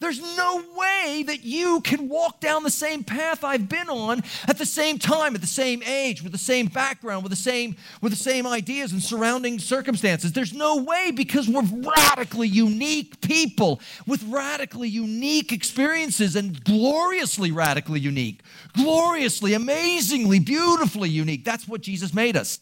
There's 0.00 0.20
no 0.36 0.64
way 0.76 1.24
that 1.26 1.42
you 1.42 1.80
can 1.80 2.08
walk 2.08 2.40
down 2.40 2.62
the 2.62 2.70
same 2.70 3.04
path 3.04 3.42
I've 3.44 3.68
been 3.68 3.90
on 3.90 4.22
at 4.46 4.56
the 4.56 4.64
same 4.64 4.98
time, 4.98 5.34
at 5.34 5.42
the 5.42 5.46
same 5.46 5.82
age, 5.82 6.22
with 6.22 6.32
the 6.32 6.38
same 6.38 6.66
background, 6.68 7.24
with 7.24 7.30
the 7.30 7.36
same, 7.36 7.76
with 8.00 8.12
the 8.12 8.18
same 8.18 8.46
ideas 8.46 8.92
and 8.92 9.02
surrounding 9.02 9.58
circumstances. 9.58 10.32
There's 10.32 10.54
no 10.54 10.76
way 10.82 11.10
because 11.10 11.46
we're 11.46 11.62
radically 11.62 12.48
unique 12.48 13.20
people 13.20 13.80
with 14.06 14.22
radically 14.28 14.88
unique 14.88 15.52
experiences 15.52 16.36
and 16.36 16.64
gloriously 16.64 17.50
radically 17.50 18.00
unique, 18.00 18.40
gloriously, 18.74 19.52
amazingly, 19.52 20.38
beautifully 20.38 21.10
unique. 21.10 21.44
That's 21.44 21.68
what 21.68 21.82
Jesus 21.82 22.14
made 22.14 22.36
us. 22.36 22.60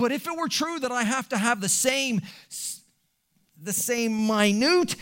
But 0.00 0.12
if 0.12 0.26
it 0.26 0.34
were 0.34 0.48
true 0.48 0.80
that 0.80 0.90
I 0.90 1.02
have 1.02 1.28
to 1.28 1.36
have 1.36 1.60
the 1.60 1.68
same 1.68 2.22
the 3.62 3.72
same 3.74 4.26
minute 4.26 4.96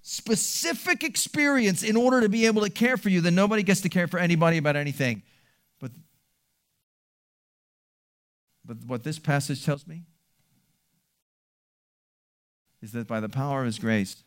specific 0.00 1.04
experience 1.04 1.82
in 1.82 1.98
order 1.98 2.22
to 2.22 2.30
be 2.30 2.46
able 2.46 2.62
to 2.62 2.70
care 2.70 2.96
for 2.96 3.10
you, 3.10 3.20
then 3.20 3.34
nobody 3.34 3.62
gets 3.62 3.82
to 3.82 3.90
care 3.90 4.06
for 4.06 4.18
anybody 4.18 4.56
about 4.56 4.74
anything. 4.74 5.22
But, 5.78 5.90
but 8.64 8.78
what 8.86 9.04
this 9.04 9.18
passage 9.18 9.66
tells 9.66 9.86
me 9.86 10.04
is 12.80 12.92
that 12.92 13.06
by 13.06 13.20
the 13.20 13.28
power 13.28 13.60
of 13.60 13.66
His 13.66 13.78
grace, 13.78 14.24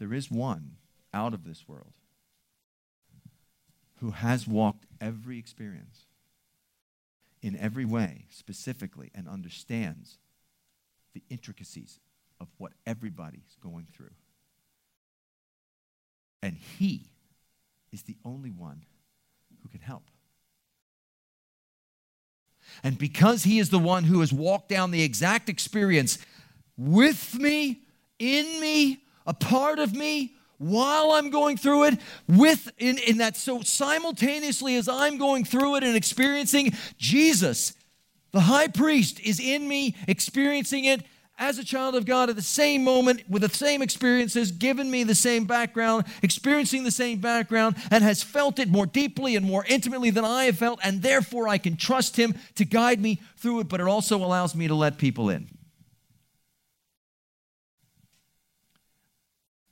there 0.00 0.12
is 0.12 0.32
one 0.32 0.78
out 1.14 1.32
of 1.32 1.44
this 1.44 1.68
world 1.68 1.92
who 4.00 4.10
has 4.10 4.48
walked 4.48 4.84
every 5.00 5.38
experience 5.38 6.07
in 7.42 7.56
every 7.56 7.84
way, 7.84 8.24
specifically, 8.30 9.10
and 9.14 9.28
understands 9.28 10.18
the 11.14 11.22
intricacies 11.30 12.00
of 12.40 12.48
what 12.58 12.72
everybody's 12.86 13.56
going 13.62 13.86
through. 13.92 14.14
And 16.42 16.56
He 16.78 17.10
is 17.92 18.02
the 18.02 18.16
only 18.24 18.50
one 18.50 18.84
who 19.62 19.68
can 19.68 19.80
help. 19.80 20.04
And 22.82 22.98
because 22.98 23.44
He 23.44 23.58
is 23.58 23.70
the 23.70 23.78
one 23.78 24.04
who 24.04 24.20
has 24.20 24.32
walked 24.32 24.68
down 24.68 24.90
the 24.90 25.02
exact 25.02 25.48
experience 25.48 26.18
with 26.76 27.34
me, 27.38 27.80
in 28.18 28.60
me, 28.60 29.02
a 29.26 29.34
part 29.34 29.78
of 29.78 29.94
me, 29.94 30.34
while 30.58 31.12
I'm 31.12 31.30
going 31.30 31.56
through 31.56 31.84
it, 31.84 32.00
with 32.26 32.70
in, 32.78 32.98
in 32.98 33.18
that 33.18 33.36
so 33.36 33.62
simultaneously 33.62 34.76
as 34.76 34.88
I'm 34.88 35.16
going 35.16 35.44
through 35.44 35.76
it 35.76 35.84
and 35.84 35.96
experiencing 35.96 36.72
Jesus, 36.98 37.74
the 38.32 38.40
high 38.40 38.68
priest, 38.68 39.20
is 39.20 39.40
in 39.40 39.66
me, 39.66 39.96
experiencing 40.06 40.84
it 40.84 41.02
as 41.38 41.56
a 41.56 41.64
child 41.64 41.94
of 41.94 42.04
God 42.04 42.28
at 42.28 42.36
the 42.36 42.42
same 42.42 42.82
moment 42.82 43.22
with 43.28 43.42
the 43.42 43.48
same 43.48 43.80
experiences, 43.80 44.50
given 44.50 44.90
me 44.90 45.04
the 45.04 45.14
same 45.14 45.44
background, 45.44 46.04
experiencing 46.22 46.82
the 46.82 46.90
same 46.90 47.20
background, 47.20 47.76
and 47.92 48.02
has 48.02 48.22
felt 48.22 48.58
it 48.58 48.68
more 48.68 48.86
deeply 48.86 49.36
and 49.36 49.46
more 49.46 49.64
intimately 49.68 50.10
than 50.10 50.24
I 50.24 50.44
have 50.44 50.58
felt, 50.58 50.80
and 50.82 51.00
therefore 51.00 51.46
I 51.46 51.58
can 51.58 51.76
trust 51.76 52.16
Him 52.16 52.34
to 52.56 52.64
guide 52.64 53.00
me 53.00 53.20
through 53.36 53.60
it, 53.60 53.68
but 53.68 53.80
it 53.80 53.86
also 53.86 54.18
allows 54.18 54.56
me 54.56 54.66
to 54.66 54.74
let 54.74 54.98
people 54.98 55.30
in. 55.30 55.48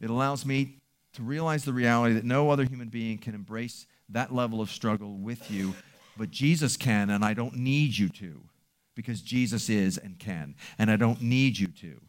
It 0.00 0.10
allows 0.10 0.44
me 0.44 0.76
to 1.14 1.22
realize 1.22 1.64
the 1.64 1.72
reality 1.72 2.14
that 2.14 2.24
no 2.24 2.50
other 2.50 2.64
human 2.64 2.88
being 2.88 3.18
can 3.18 3.34
embrace 3.34 3.86
that 4.10 4.34
level 4.34 4.60
of 4.60 4.70
struggle 4.70 5.16
with 5.16 5.50
you, 5.50 5.74
but 6.16 6.30
Jesus 6.30 6.76
can, 6.76 7.10
and 7.10 7.24
I 7.24 7.34
don't 7.34 7.56
need 7.56 7.96
you 7.96 8.08
to 8.10 8.40
because 8.94 9.20
Jesus 9.20 9.68
is 9.68 9.98
and 9.98 10.18
can. 10.18 10.54
And 10.78 10.90
I 10.90 10.96
don't 10.96 11.20
need 11.20 11.58
you 11.58 11.68
to. 11.68 12.00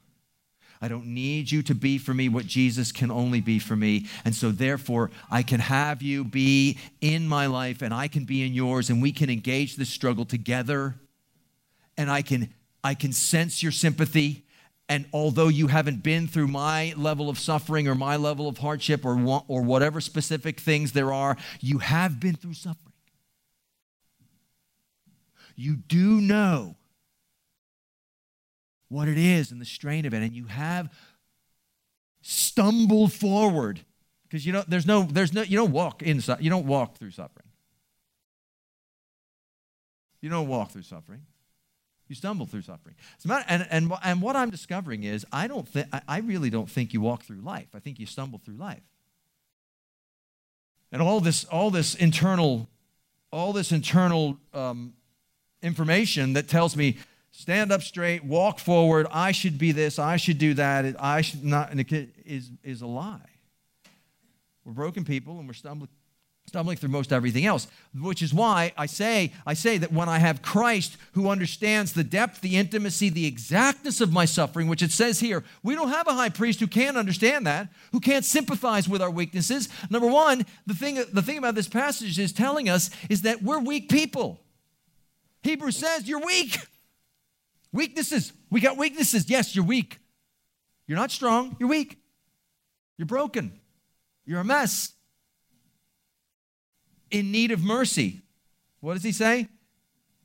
I 0.81 0.87
don't 0.87 1.07
need 1.07 1.51
you 1.51 1.63
to 1.63 1.75
be 1.75 1.97
for 1.97 2.13
me 2.13 2.29
what 2.29 2.45
Jesus 2.45 2.91
can 2.91 3.09
only 3.09 3.41
be 3.41 3.59
for 3.59 3.75
me. 3.75 4.05
And 4.23 4.35
so, 4.35 4.51
therefore, 4.51 5.09
I 5.29 5.41
can 5.41 5.59
have 5.59 6.01
you 6.01 6.23
be 6.23 6.77
in 7.01 7.27
my 7.27 7.47
life 7.47 7.81
and 7.81 7.93
I 7.93 8.07
can 8.07 8.25
be 8.25 8.45
in 8.45 8.53
yours, 8.53 8.89
and 8.89 9.01
we 9.01 9.11
can 9.11 9.29
engage 9.29 9.75
this 9.75 9.89
struggle 9.89 10.25
together. 10.25 10.95
And 11.97 12.11
I 12.11 12.21
can, 12.21 12.53
I 12.83 12.93
can 12.93 13.11
sense 13.11 13.63
your 13.63 13.71
sympathy. 13.71 14.45
And 14.89 15.05
although 15.11 15.49
you 15.49 15.67
haven't 15.67 16.01
been 16.01 16.27
through 16.27 16.47
my 16.47 16.93
level 16.95 17.29
of 17.29 17.37
suffering 17.37 17.87
or 17.87 17.95
my 17.95 18.15
level 18.15 18.47
of 18.47 18.57
hardship 18.59 19.03
or, 19.05 19.43
or 19.47 19.61
whatever 19.61 19.99
specific 19.99 20.59
things 20.59 20.93
there 20.93 21.11
are, 21.11 21.35
you 21.59 21.79
have 21.79 22.19
been 22.19 22.35
through 22.35 22.53
suffering. 22.53 22.93
You 25.57 25.75
do 25.75 26.21
know 26.21 26.75
what 28.87 29.09
it 29.09 29.17
is 29.17 29.51
and 29.51 29.59
the 29.59 29.65
strain 29.65 30.05
of 30.05 30.13
it, 30.13 30.23
and 30.23 30.33
you 30.33 30.45
have 30.45 30.93
stumbled 32.21 33.11
forward. 33.11 33.81
Because 34.23 34.45
you 34.45 34.53
know 34.53 34.63
there's 34.67 34.85
no 34.85 35.03
there's 35.03 35.33
no 35.33 35.41
you 35.41 35.57
don't 35.57 35.71
walk 35.71 36.01
inside 36.01 36.41
you 36.41 36.49
don't 36.49 36.67
walk 36.67 36.97
through 36.97 37.11
suffering. 37.11 37.47
You 40.21 40.29
don't 40.29 40.47
walk 40.47 40.71
through 40.71 40.83
suffering 40.83 41.25
you 42.09 42.15
stumble 42.15 42.45
through 42.45 42.61
suffering. 42.61 42.95
Matter, 43.25 43.45
and, 43.47 43.67
and, 43.69 43.91
and 44.03 44.21
what 44.21 44.35
i'm 44.35 44.49
discovering 44.49 45.03
is 45.03 45.25
i 45.31 45.47
don't 45.47 45.67
think 45.67 45.87
i 46.07 46.19
really 46.19 46.49
don't 46.49 46.69
think 46.69 46.93
you 46.93 47.01
walk 47.01 47.23
through 47.23 47.41
life. 47.41 47.67
I 47.73 47.79
think 47.79 47.99
you 47.99 48.05
stumble 48.05 48.39
through 48.39 48.55
life. 48.55 48.83
And 50.91 51.01
all 51.01 51.19
this 51.19 51.45
all 51.45 51.71
this 51.71 51.95
internal 51.95 52.69
all 53.31 53.53
this 53.53 53.71
internal 53.71 54.37
um, 54.53 54.93
information 55.61 56.33
that 56.33 56.47
tells 56.47 56.77
me 56.77 56.97
stand 57.31 57.71
up 57.71 57.81
straight 57.81 58.23
walk 58.23 58.57
forward 58.57 59.05
i 59.11 59.31
should 59.31 59.57
be 59.57 59.71
this 59.71 59.99
i 59.99 60.17
should 60.17 60.37
do 60.37 60.53
that 60.53 60.95
i 60.99 61.21
should 61.21 61.43
not 61.43 61.71
is, 62.27 62.51
is 62.63 62.81
a 62.81 62.87
lie. 62.87 63.19
We're 64.65 64.73
broken 64.73 65.05
people 65.05 65.39
and 65.39 65.47
we're 65.47 65.53
stumbling, 65.53 65.89
stumbling 66.47 66.77
through 66.77 66.87
most 66.87 67.11
everything 67.11 67.45
else, 67.45 67.67
which 67.99 68.21
is 68.21 68.33
why 68.33 68.71
I 68.77 68.85
say, 68.85 69.33
I 69.45 69.53
say 69.53 69.77
that 69.79 69.91
when 69.91 70.07
I 70.07 70.19
have 70.19 70.41
Christ 70.41 70.95
who 71.11 71.29
understands 71.29 71.91
the 71.91 72.05
depth, 72.05 72.39
the 72.39 72.55
intimacy, 72.55 73.09
the 73.09 73.25
exactness 73.25 73.99
of 73.99 74.13
my 74.13 74.23
suffering, 74.23 74.69
which 74.69 74.81
it 74.81 74.91
says 74.91 75.19
here, 75.19 75.43
we 75.61 75.75
don't 75.75 75.89
have 75.89 76.07
a 76.07 76.13
high 76.13 76.29
priest 76.29 76.61
who 76.61 76.67
can't 76.67 76.95
understand 76.95 77.45
that, 77.47 77.67
who 77.91 77.99
can't 77.99 78.23
sympathize 78.23 78.87
with 78.87 79.01
our 79.01 79.11
weaknesses. 79.11 79.67
Number 79.89 80.07
one, 80.07 80.45
the 80.65 80.73
thing, 80.73 81.03
the 81.11 81.21
thing 81.21 81.37
about 81.37 81.55
this 81.55 81.67
passage 81.67 82.17
is 82.17 82.31
telling 82.31 82.69
us 82.69 82.91
is 83.09 83.23
that 83.23 83.43
we're 83.43 83.59
weak 83.59 83.89
people. 83.89 84.39
Hebrews 85.43 85.75
says 85.75 86.07
you're 86.07 86.25
weak. 86.25 86.59
Weaknesses. 87.73 88.31
We 88.49 88.61
got 88.61 88.77
weaknesses. 88.77 89.29
Yes, 89.29 89.53
you're 89.53 89.65
weak. 89.65 89.99
You're 90.87 90.97
not 90.97 91.11
strong, 91.11 91.57
you're 91.59 91.67
weak. 91.67 91.97
You're 92.97 93.05
broken. 93.05 93.59
You're 94.25 94.39
a 94.39 94.45
mess. 94.45 94.93
In 97.11 97.31
need 97.31 97.51
of 97.51 97.63
mercy. 97.63 98.21
What 98.81 98.93
does 98.93 99.03
he 99.03 99.11
say? 99.11 99.47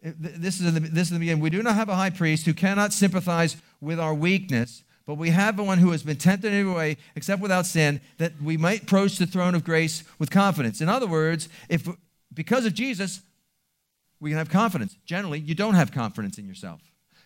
Uh, 0.04 0.10
this 0.18 0.60
is, 0.60 0.72
the, 0.72 0.80
this 0.80 1.08
is 1.08 1.10
the 1.10 1.18
beginning. 1.18 1.42
We 1.42 1.50
do 1.50 1.62
not 1.62 1.74
have 1.74 1.88
a 1.88 1.94
high 1.94 2.10
priest 2.10 2.44
who 2.46 2.54
cannot 2.54 2.92
sympathize 2.92 3.56
with 3.80 4.00
our 4.00 4.14
weakness, 4.14 4.82
but 5.06 5.14
we 5.14 5.30
have 5.30 5.58
one 5.58 5.78
who 5.78 5.90
has 5.90 6.02
been 6.02 6.16
tempted 6.16 6.52
in 6.52 6.60
every 6.60 6.72
way, 6.72 6.96
except 7.14 7.40
without 7.40 7.66
sin, 7.66 8.00
that 8.18 8.40
we 8.40 8.56
might 8.56 8.82
approach 8.82 9.18
the 9.18 9.26
throne 9.26 9.54
of 9.54 9.64
grace 9.64 10.04
with 10.18 10.30
confidence. 10.30 10.80
In 10.80 10.88
other 10.88 11.06
words, 11.06 11.48
if 11.68 11.88
because 12.34 12.64
of 12.64 12.74
Jesus, 12.74 13.20
we 14.20 14.30
can 14.30 14.38
have 14.38 14.48
confidence. 14.48 14.96
Generally, 15.04 15.40
you 15.40 15.54
don't 15.54 15.74
have 15.74 15.92
confidence 15.92 16.38
in 16.38 16.46
yourself. 16.46 16.80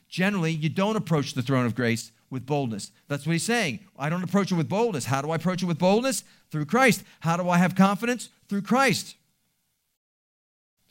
Generally, 0.08 0.52
you 0.52 0.68
don't 0.68 0.96
approach 0.96 1.34
the 1.34 1.42
throne 1.42 1.66
of 1.66 1.74
grace 1.74 2.12
with 2.30 2.46
boldness. 2.46 2.90
That's 3.08 3.26
what 3.26 3.32
he's 3.32 3.42
saying. 3.42 3.80
I 3.98 4.08
don't 4.08 4.22
approach 4.24 4.50
it 4.50 4.54
with 4.54 4.68
boldness. 4.68 5.04
How 5.04 5.22
do 5.22 5.30
I 5.30 5.36
approach 5.36 5.62
it 5.62 5.66
with 5.66 5.78
boldness? 5.78 6.24
Through 6.50 6.66
Christ. 6.66 7.04
How 7.20 7.36
do 7.36 7.48
I 7.48 7.58
have 7.58 7.74
confidence? 7.74 8.30
Through 8.48 8.62
Christ. 8.62 9.16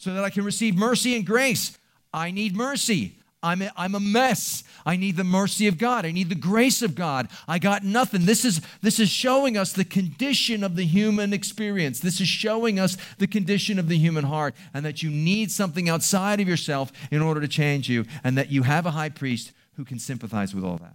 So 0.05 0.13
that 0.13 0.23
I 0.23 0.29
can 0.29 0.45
receive 0.45 0.75
mercy 0.75 1.15
and 1.15 1.25
grace. 1.25 1.79
I 2.13 2.29
need 2.29 2.55
mercy. 2.55 3.17
I'm 3.41 3.63
a, 3.63 3.71
I'm 3.75 3.95
a 3.95 3.99
mess. 3.99 4.63
I 4.85 4.97
need 4.97 5.17
the 5.17 5.23
mercy 5.23 5.65
of 5.65 5.79
God. 5.79 6.05
I 6.05 6.11
need 6.11 6.29
the 6.29 6.35
grace 6.35 6.83
of 6.83 6.93
God. 6.93 7.27
I 7.47 7.57
got 7.57 7.83
nothing. 7.83 8.27
This 8.27 8.45
is, 8.45 8.61
this 8.83 8.99
is 8.99 9.09
showing 9.09 9.57
us 9.57 9.73
the 9.73 9.83
condition 9.83 10.63
of 10.63 10.75
the 10.75 10.85
human 10.85 11.33
experience. 11.33 12.01
This 12.01 12.21
is 12.21 12.27
showing 12.27 12.79
us 12.79 12.97
the 13.17 13.25
condition 13.25 13.79
of 13.79 13.89
the 13.89 13.97
human 13.97 14.25
heart 14.25 14.53
and 14.75 14.85
that 14.85 15.01
you 15.01 15.09
need 15.09 15.49
something 15.49 15.89
outside 15.89 16.39
of 16.39 16.47
yourself 16.47 16.91
in 17.09 17.23
order 17.23 17.41
to 17.41 17.47
change 17.47 17.89
you 17.89 18.05
and 18.23 18.37
that 18.37 18.51
you 18.51 18.61
have 18.61 18.85
a 18.85 18.91
high 18.91 19.09
priest 19.09 19.53
who 19.73 19.83
can 19.83 19.97
sympathize 19.97 20.53
with 20.53 20.63
all 20.63 20.77
that. 20.77 20.93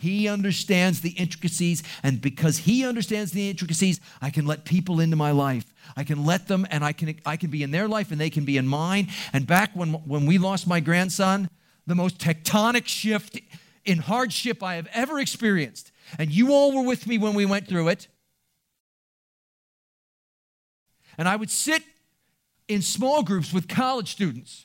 He 0.00 0.28
understands 0.28 1.02
the 1.02 1.10
intricacies, 1.10 1.82
and 2.02 2.22
because 2.22 2.56
he 2.56 2.86
understands 2.86 3.32
the 3.32 3.50
intricacies, 3.50 4.00
I 4.22 4.30
can 4.30 4.46
let 4.46 4.64
people 4.64 4.98
into 4.98 5.14
my 5.14 5.30
life. 5.30 5.74
I 5.94 6.04
can 6.04 6.24
let 6.24 6.48
them, 6.48 6.66
and 6.70 6.82
I 6.82 6.94
can, 6.94 7.20
I 7.26 7.36
can 7.36 7.50
be 7.50 7.62
in 7.62 7.70
their 7.70 7.86
life, 7.86 8.10
and 8.10 8.18
they 8.18 8.30
can 8.30 8.46
be 8.46 8.56
in 8.56 8.66
mine. 8.66 9.08
And 9.34 9.46
back 9.46 9.72
when, 9.74 9.92
when 9.92 10.24
we 10.24 10.38
lost 10.38 10.66
my 10.66 10.80
grandson, 10.80 11.50
the 11.86 11.94
most 11.94 12.16
tectonic 12.16 12.86
shift 12.86 13.38
in 13.84 13.98
hardship 13.98 14.62
I 14.62 14.76
have 14.76 14.88
ever 14.94 15.20
experienced, 15.20 15.92
and 16.18 16.30
you 16.30 16.50
all 16.50 16.74
were 16.74 16.86
with 16.88 17.06
me 17.06 17.18
when 17.18 17.34
we 17.34 17.44
went 17.44 17.68
through 17.68 17.88
it. 17.88 18.08
And 21.18 21.28
I 21.28 21.36
would 21.36 21.50
sit 21.50 21.82
in 22.68 22.80
small 22.80 23.22
groups 23.22 23.52
with 23.52 23.68
college 23.68 24.12
students, 24.12 24.64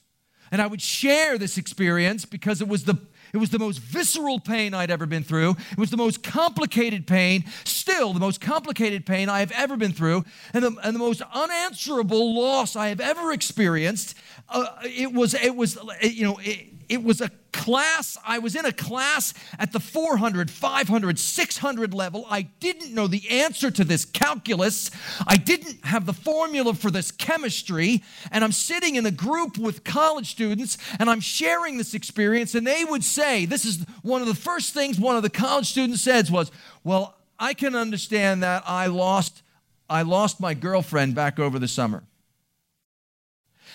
and 0.50 0.62
I 0.62 0.68
would 0.68 0.82
share 0.82 1.38
this 1.38 1.58
experience 1.58 2.24
because 2.24 2.62
it 2.62 2.70
was 2.70 2.86
the 2.86 3.00
it 3.36 3.38
was 3.38 3.50
the 3.50 3.60
most 3.60 3.80
visceral 3.80 4.40
pain 4.40 4.74
I'd 4.74 4.90
ever 4.90 5.06
been 5.06 5.24
through. 5.24 5.58
It 5.72 5.78
was 5.78 5.92
the 5.92 5.98
most 5.98 6.24
complicated 6.24 7.06
pain, 7.06 7.44
still 7.66 8.14
the 8.14 8.20
most 8.22 8.40
complicated 8.40 9.06
pain 9.06 9.28
I 9.28 9.40
have 9.40 9.52
ever 9.52 9.76
been 9.76 9.92
through, 9.92 10.24
and 10.54 10.64
the, 10.64 10.76
and 10.82 10.96
the 10.96 11.00
most 11.00 11.22
unanswerable 11.34 12.34
loss 12.34 12.78
I 12.78 12.88
have 12.88 13.02
ever 13.02 13.34
experienced. 13.34 14.16
Uh, 14.48 14.68
it 14.84 15.12
was, 15.12 15.34
it 15.34 15.54
was, 15.54 15.78
you 16.02 16.24
know, 16.24 16.40
it, 16.42 16.75
it 16.90 17.04
was 17.04 17.22
a 17.22 17.30
class, 17.52 18.18
I 18.26 18.40
was 18.40 18.56
in 18.56 18.66
a 18.66 18.72
class 18.72 19.34
at 19.58 19.72
the 19.72 19.80
400, 19.80 20.52
500, 20.52 21.18
600 21.18 21.94
level. 21.94 22.26
I 22.30 22.44
didn't 22.44 22.94
know 22.94 23.08
the 23.08 23.28
answer 23.30 23.72
to 23.72 23.84
this 23.84 24.06
calculus. 24.06 24.92
I 25.26 25.38
didn't 25.38 25.86
have 25.86 26.06
the 26.06 26.14
formula 26.14 26.74
for 26.74 26.92
this 26.92 27.12
chemistry. 27.12 28.04
And 28.32 28.44
I'm 28.44 28.52
sitting 28.52 28.96
in 28.96 29.06
a 29.06 29.12
group 29.12 29.58
with 29.58 29.84
college 29.84 30.32
students 30.32 30.78
and 31.00 31.10
I'm 31.10 31.22
sharing 31.22 31.78
this 31.78 31.94
experience. 31.94 32.56
And 32.56 32.68
they 32.68 32.84
would 32.84 33.04
say, 33.04 33.46
This 33.46 33.66
is 33.66 33.86
one 34.02 34.22
of 34.22 34.28
the 34.28 34.36
first 34.36 34.74
things 34.74 35.00
one 35.00 35.16
of 35.16 35.24
the 35.24 35.30
college 35.30 35.68
students 35.68 36.02
said 36.02 36.30
was, 36.30 36.52
Well, 36.84 37.16
I 37.40 37.54
can 37.54 37.76
understand 37.76 38.44
that 38.44 38.64
I 38.66 38.88
lost. 38.88 39.42
I 39.90 40.02
lost 40.02 40.40
my 40.40 40.56
girlfriend 40.56 41.16
back 41.16 41.40
over 41.40 41.60
the 41.60 41.68
summer. 41.68 42.04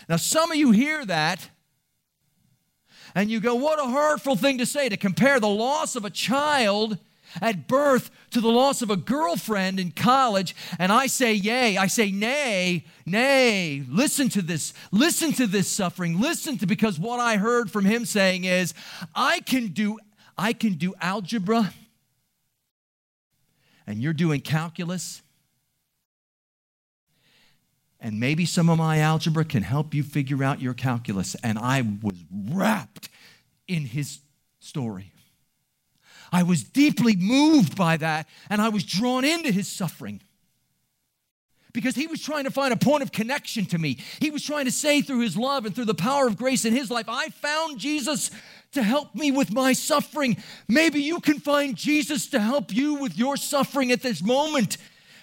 Now, 0.09 0.17
some 0.17 0.51
of 0.51 0.57
you 0.57 0.73
hear 0.73 1.05
that 1.07 1.49
and 3.15 3.31
you 3.31 3.41
go, 3.41 3.55
what 3.55 3.79
a 3.79 3.91
hurtful 3.91 4.37
thing 4.37 4.59
to 4.59 4.67
say 4.67 4.89
to 4.89 4.97
compare 4.97 5.41
the 5.41 5.49
loss 5.49 5.97
of 5.97 6.05
a 6.05 6.11
child 6.11 6.99
at 7.41 7.69
birth 7.69 8.11
to 8.31 8.41
the 8.41 8.49
loss 8.49 8.83
of 8.83 8.91
a 8.91 8.97
girlfriend 8.97 9.79
in 9.79 9.93
college. 9.93 10.55
And 10.79 10.91
I 10.91 11.07
say, 11.07 11.33
yay. 11.33 11.77
I 11.77 11.87
say, 11.87 12.11
nay, 12.11 12.85
nay. 13.07 13.85
Listen 13.89 14.29
to 14.31 14.43
this. 14.43 14.73
Listen 14.91 15.33
to 15.35 15.47
this 15.47 15.69
suffering. 15.69 16.21
Listen 16.21 16.59
to, 16.59 16.67
because 16.67 16.99
what 16.99 17.21
I 17.21 17.37
heard 17.37 17.71
from 17.71 17.85
him 17.85 18.05
saying 18.05 18.45
is, 18.45 18.75
I 19.15 19.41
can 19.41 19.69
do, 19.69 19.99
I 20.37 20.53
can 20.53 20.75
do 20.75 20.95
algebra, 21.01 21.73
and 23.87 24.03
you're 24.03 24.13
doing 24.13 24.41
calculus. 24.41 25.23
And 28.01 28.19
maybe 28.19 28.47
some 28.47 28.71
of 28.71 28.79
my 28.79 28.99
algebra 28.99 29.45
can 29.45 29.63
help 29.63 29.95
you 29.95 30.03
figure 30.03 30.43
out 30.43 30.61
your 30.61 30.75
calculus. 30.75 31.37
And 31.43 31.59
I 31.59 31.83
was 32.03 32.17
wrapped 32.33 33.11
in 33.69 33.85
his 33.85 34.21
story. 34.59 35.13
I 36.33 36.43
was 36.43 36.63
deeply 36.63 37.17
moved 37.17 37.77
by 37.77 37.97
that, 37.97 38.29
and 38.49 38.63
I 38.63 38.69
was 38.69 38.85
drawn 38.85 39.25
into 39.25 39.51
his 39.51 39.69
suffering 39.69 40.21
because 41.73 41.95
he 41.95 42.07
was 42.07 42.21
trying 42.21 42.45
to 42.45 42.51
find 42.51 42.73
a 42.73 42.77
point 42.77 43.03
of 43.03 43.13
connection 43.13 43.67
to 43.67 43.79
me. 43.79 43.99
He 44.19 44.31
was 44.31 44.45
trying 44.45 44.65
to 44.65 44.71
say 44.71 45.03
through 45.03 45.21
his 45.21 45.37
love 45.37 45.67
and 45.67 45.75
through 45.75 45.85
the 45.85 45.95
power 45.95 46.27
of 46.27 46.37
grace 46.37 46.65
in 46.65 46.73
his 46.73 46.91
life, 46.91 47.07
I 47.09 47.29
found 47.31 47.79
Jesus 47.79 48.31
to 48.73 48.83
help 48.83 49.15
me 49.15 49.31
with 49.31 49.53
my 49.53 49.73
suffering. 49.73 50.37
Maybe 50.69 51.03
you 51.03 51.21
can 51.21 51.39
find 51.39 51.77
Jesus 51.77 52.29
to 52.29 52.41
help 52.41 52.75
you 52.75 52.95
with 52.95 53.19
your 53.19 53.37
suffering 53.37 53.93
at 53.93 54.03
this 54.03 54.23
moment. 54.23 54.79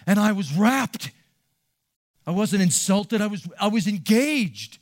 And 0.06 0.20
I 0.20 0.32
was 0.34 0.54
wrapped 0.54 1.12
I 2.28 2.32
wasn't 2.32 2.62
insulted, 2.62 3.22
I 3.22 3.28
was, 3.28 3.48
I 3.58 3.68
was 3.68 3.88
engaged 3.88 4.80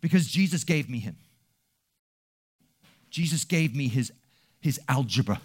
because 0.00 0.26
Jesus 0.26 0.64
gave 0.64 0.88
me 0.88 0.98
him. 0.98 1.16
Jesus 3.10 3.44
gave 3.44 3.76
me 3.76 3.88
his, 3.88 4.10
his 4.58 4.80
algebra 4.88 5.40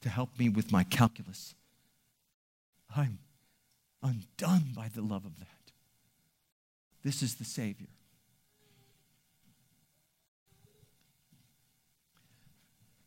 to 0.00 0.08
help 0.08 0.36
me 0.36 0.48
with 0.48 0.72
my 0.72 0.82
calculus. 0.82 1.54
I'm 2.94 3.20
undone 4.02 4.72
by 4.74 4.90
the 4.92 5.00
love 5.00 5.24
of 5.24 5.38
that. 5.38 5.46
This 7.04 7.22
is 7.22 7.36
the 7.36 7.44
Savior. 7.44 7.86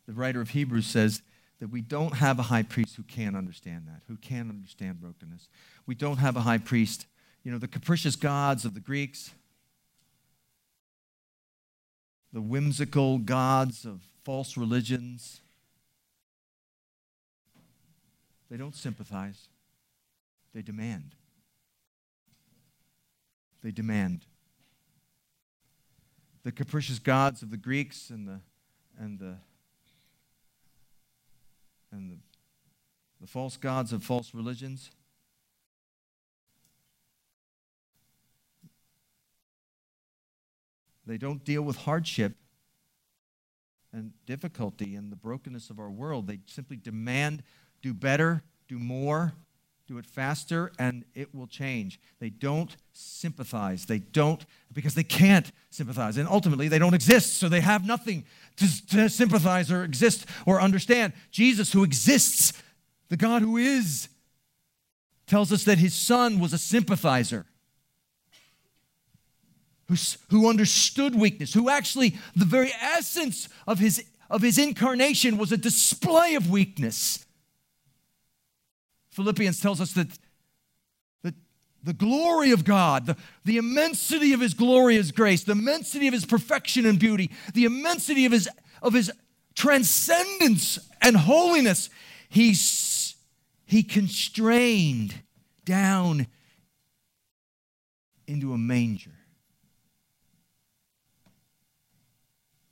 The 0.08 0.14
writer 0.14 0.40
of 0.40 0.52
Hebrews 0.52 0.88
says, 0.88 1.22
that 1.60 1.70
we 1.70 1.82
don't 1.82 2.16
have 2.16 2.40
a 2.40 2.44
high 2.44 2.64
priest 2.64 2.96
who 2.96 3.04
can't 3.04 3.36
understand 3.36 3.84
that, 3.88 4.02
who 4.08 4.18
can't 4.18 4.50
understand 4.50 5.00
brokenness. 5.00 5.48
We 5.86 5.96
don't 5.96 6.18
have 6.18 6.36
a 6.36 6.42
high 6.42 6.58
priest. 6.58 7.06
You 7.44 7.52
know, 7.52 7.58
the 7.58 7.68
capricious 7.68 8.16
gods 8.16 8.66
of 8.66 8.74
the 8.74 8.80
Greeks, 8.80 9.32
the 12.34 12.42
whimsical 12.42 13.20
gods 13.20 13.86
of 13.86 14.02
false 14.24 14.58
religions, 14.58 15.42
they 18.50 18.58
don't 18.58 18.76
sympathize, 18.76 19.48
they 20.54 20.62
demand. 20.62 21.16
They 23.64 23.72
demand. 23.72 24.26
the 26.46 26.52
capricious 26.52 27.00
gods 27.00 27.42
of 27.42 27.50
the 27.50 27.58
Greeks 27.58 28.12
and 28.12 28.28
the 28.28 28.40
and 29.00 29.20
the 29.20 29.36
and 31.96 32.12
the, 32.12 32.18
the 33.22 33.28
false 33.28 33.58
gods 33.58 33.94
of 33.94 34.04
false 34.04 34.34
religions. 34.34 34.92
They 41.08 41.18
don't 41.18 41.44
deal 41.44 41.62
with 41.62 41.78
hardship 41.78 42.34
and 43.94 44.12
difficulty 44.26 44.96
and 44.96 45.12
the 45.12 45.16
brokenness 45.16 45.70
of 45.70 45.80
our 45.80 45.90
world. 45.90 46.28
They 46.28 46.40
simply 46.48 46.78
demand 46.78 47.44
do 47.82 47.94
better, 47.94 48.44
do 48.68 48.80
more, 48.80 49.34
do 49.88 49.98
it 49.98 50.06
faster, 50.06 50.72
and 50.80 51.06
it 51.14 51.34
will 51.34 51.48
change. 51.48 52.00
They 52.20 52.30
don't 52.30 52.76
sympathize. 52.92 53.86
They 53.86 54.00
don't, 54.00 54.44
because 54.74 54.96
they 54.96 55.04
can't 55.04 55.52
sympathize. 55.70 56.18
And 56.18 56.28
ultimately, 56.28 56.68
they 56.68 56.80
don't 56.80 56.94
exist, 56.94 57.38
so 57.38 57.50
they 57.50 57.62
have 57.62 57.86
nothing 57.86 58.26
to, 58.58 58.88
to 58.88 59.10
sympathize 59.10 59.72
or 59.72 59.84
exist 59.84 60.26
or 60.46 60.60
understand. 60.60 61.14
Jesus, 61.30 61.72
who 61.72 61.84
exists, 61.84 62.54
the 63.10 63.18
God 63.18 63.42
who 63.42 63.58
is, 63.58 64.10
tells 65.28 65.52
us 65.52 65.64
that 65.66 65.78
his 65.78 65.94
son 65.94 66.40
was 66.40 66.54
a 66.54 66.58
sympathizer 66.58 67.46
who, 69.88 69.96
who 70.30 70.50
understood 70.50 71.16
weakness, 71.16 71.54
who 71.54 71.70
actually, 71.70 72.18
the 72.36 72.46
very 72.46 72.72
essence 72.82 73.50
of 73.68 73.80
his, 73.80 74.04
of 74.30 74.42
his 74.42 74.58
incarnation 74.58 75.38
was 75.38 75.52
a 75.52 75.58
display 75.58 76.36
of 76.36 76.50
weakness. 76.50 77.25
Philippians 79.16 79.60
tells 79.60 79.82
us 79.82 79.94
that, 79.94 80.08
that 81.24 81.34
the 81.84 81.94
glory 81.94 82.52
of 82.52 82.64
God, 82.64 83.06
the, 83.06 83.18
the 83.44 83.58
immensity 83.58 84.34
of 84.34 84.42
his 84.42 84.54
glorious 84.54 85.12
grace, 85.12 85.44
the 85.44 85.54
immensity 85.54 86.08
of 86.08 86.14
his 86.14 86.26
perfection 86.26 86.86
and 86.86 87.00
beauty, 87.00 87.32
the 87.54 87.66
immensity 87.66 88.26
of 88.26 88.32
his, 88.32 88.50
of 88.82 88.94
his 88.94 89.12
transcendence 89.56 90.80
and 91.02 91.16
holiness, 91.16 91.90
he, 92.30 92.54
he 93.66 93.84
constrained 93.84 95.16
down 95.64 96.28
into 98.28 98.54
a 98.54 98.58
manger. 98.58 99.12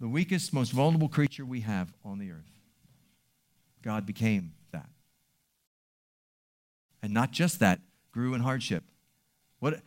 the 0.03 0.09
weakest, 0.09 0.51
most 0.51 0.73
vulnerable 0.73 1.07
creature 1.07 1.45
we 1.45 1.61
have 1.61 1.93
on 2.03 2.19
the 2.19 2.29
earth. 2.29 2.59
God 3.81 4.05
became 4.05 4.51
that. 4.73 4.89
And 7.03 7.13
not 7.13 7.31
just 7.31 7.59
that, 7.59 7.81
grew 8.11 8.33
in 8.33 8.41
hardship. 8.41 8.83
What 9.59 9.81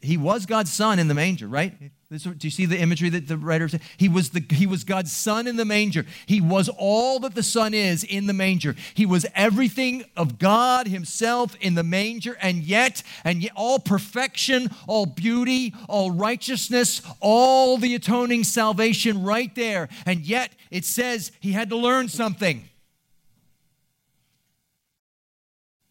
he 0.00 0.16
was 0.16 0.46
God's 0.46 0.72
son 0.72 0.98
in 0.98 1.08
the 1.08 1.14
manger, 1.14 1.46
right? 1.46 1.74
This, 2.10 2.22
do 2.22 2.34
you 2.40 2.50
see 2.50 2.64
the 2.64 2.78
imagery 2.78 3.10
that 3.10 3.28
the 3.28 3.36
writer 3.36 3.68
said? 3.68 3.82
He 3.98 4.08
was, 4.08 4.30
the, 4.30 4.42
he 4.50 4.66
was 4.66 4.82
God's 4.82 5.12
son 5.12 5.46
in 5.46 5.56
the 5.56 5.66
manger. 5.66 6.06
He 6.24 6.40
was 6.40 6.70
all 6.70 7.18
that 7.20 7.34
the 7.34 7.42
son 7.42 7.74
is 7.74 8.02
in 8.02 8.26
the 8.26 8.32
manger. 8.32 8.74
He 8.94 9.04
was 9.04 9.26
everything 9.34 10.06
of 10.16 10.38
God 10.38 10.88
himself 10.88 11.54
in 11.60 11.74
the 11.74 11.82
manger, 11.82 12.38
and 12.40 12.62
yet, 12.62 13.02
and 13.24 13.42
yet 13.42 13.52
all 13.56 13.78
perfection, 13.78 14.70
all 14.86 15.04
beauty, 15.04 15.74
all 15.86 16.10
righteousness, 16.10 17.02
all 17.20 17.76
the 17.76 17.94
atoning 17.94 18.44
salvation 18.44 19.22
right 19.22 19.54
there. 19.54 19.90
And 20.06 20.20
yet 20.20 20.52
it 20.70 20.86
says 20.86 21.30
he 21.40 21.52
had 21.52 21.68
to 21.68 21.76
learn 21.76 22.08
something. 22.08 22.66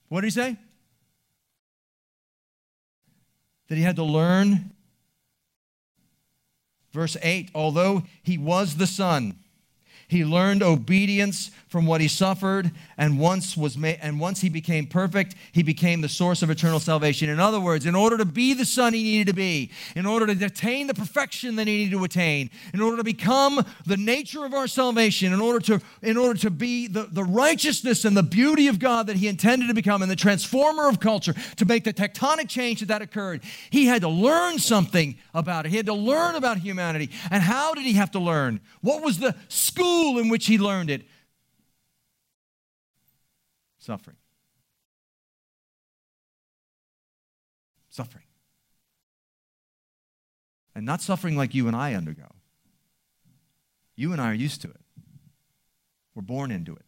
What 0.10 0.22
did 0.22 0.28
he 0.28 0.32
say? 0.32 0.58
That 3.68 3.76
he 3.76 3.84
had 3.84 3.96
to 3.98 4.04
learn. 4.04 4.72
Verse 6.92 7.18
8 7.22 7.52
although 7.54 8.04
he 8.24 8.38
was 8.38 8.78
the 8.78 8.88
Son, 8.88 9.38
he 10.10 10.24
learned 10.24 10.64
obedience 10.64 11.52
from 11.68 11.86
what 11.86 12.00
he 12.00 12.08
suffered, 12.08 12.72
and 12.98 13.20
once 13.20 13.58
was 13.58 13.78
ma- 13.78 14.00
and 14.02 14.20
once 14.22 14.40
he 14.40 14.48
became 14.48 14.88
perfect, 14.88 15.36
he 15.52 15.64
became 15.64 16.00
the 16.00 16.08
source 16.08 16.42
of 16.42 16.50
eternal 16.50 16.80
salvation. 16.80 17.30
In 17.30 17.42
other 17.42 17.60
words, 17.60 17.86
in 17.86 17.94
order 17.94 18.18
to 18.18 18.24
be 18.24 18.54
the 18.54 18.64
son 18.64 18.94
he 18.94 19.04
needed 19.04 19.28
to 19.28 19.34
be, 19.34 19.70
in 19.96 20.06
order 20.06 20.34
to 20.34 20.46
attain 20.46 20.88
the 20.88 20.94
perfection 20.94 21.58
that 21.58 21.68
he 21.68 21.78
needed 21.78 21.92
to 21.92 22.04
attain, 22.06 22.50
in 22.74 22.80
order 22.80 22.98
to 22.98 23.04
become 23.04 23.66
the 23.86 23.98
nature 23.98 24.46
of 24.46 24.54
our 24.54 24.68
salvation, 24.68 25.34
in 25.34 25.42
order 25.42 25.60
to 25.60 25.82
in 26.02 26.16
order 26.16 26.40
to 26.40 26.50
be 26.50 26.88
the, 26.88 27.04
the 27.12 27.24
righteousness 27.24 28.06
and 28.06 28.16
the 28.16 28.24
beauty 28.24 28.68
of 28.68 28.80
God 28.80 29.08
that 29.08 29.18
he 29.18 29.28
intended 29.28 29.68
to 29.68 29.74
become, 29.74 30.02
and 30.02 30.10
the 30.10 30.16
transformer 30.16 30.88
of 30.88 31.02
culture, 31.02 31.36
to 31.58 31.66
make 31.66 31.84
the 31.84 31.94
tectonic 31.94 32.48
change 32.48 32.80
that 32.80 32.88
that 32.88 33.02
occurred, 33.02 33.42
he 33.70 33.88
had 33.88 34.02
to 34.02 34.10
learn 34.10 34.58
something 34.58 35.18
about 35.34 35.66
it. 35.66 35.70
He 35.70 35.78
had 35.78 35.86
to 35.88 35.94
learn 35.94 36.36
about 36.36 36.60
humanity. 36.60 37.10
And 37.30 37.44
how 37.44 37.74
did 37.74 37.84
he 37.84 37.94
have 37.94 38.12
to 38.12 38.20
learn? 38.20 38.62
What 38.82 39.04
was 39.04 39.20
the 39.20 39.36
school 39.50 39.97
in 40.20 40.30
which 40.30 40.46
he 40.46 40.58
learned 40.58 40.90
it? 40.90 41.08
Suffering. 43.80 44.18
Suffering. 47.90 48.26
And 50.76 50.86
not 50.86 51.02
suffering 51.02 51.36
like 51.36 51.56
you 51.56 51.68
and 51.68 51.76
I 51.76 51.94
undergo. 51.94 52.28
You 53.96 54.12
and 54.12 54.22
I 54.22 54.30
are 54.30 54.34
used 54.34 54.62
to 54.62 54.70
it. 54.70 54.82
We're 56.14 56.22
born 56.22 56.52
into 56.52 56.74
it. 56.76 56.86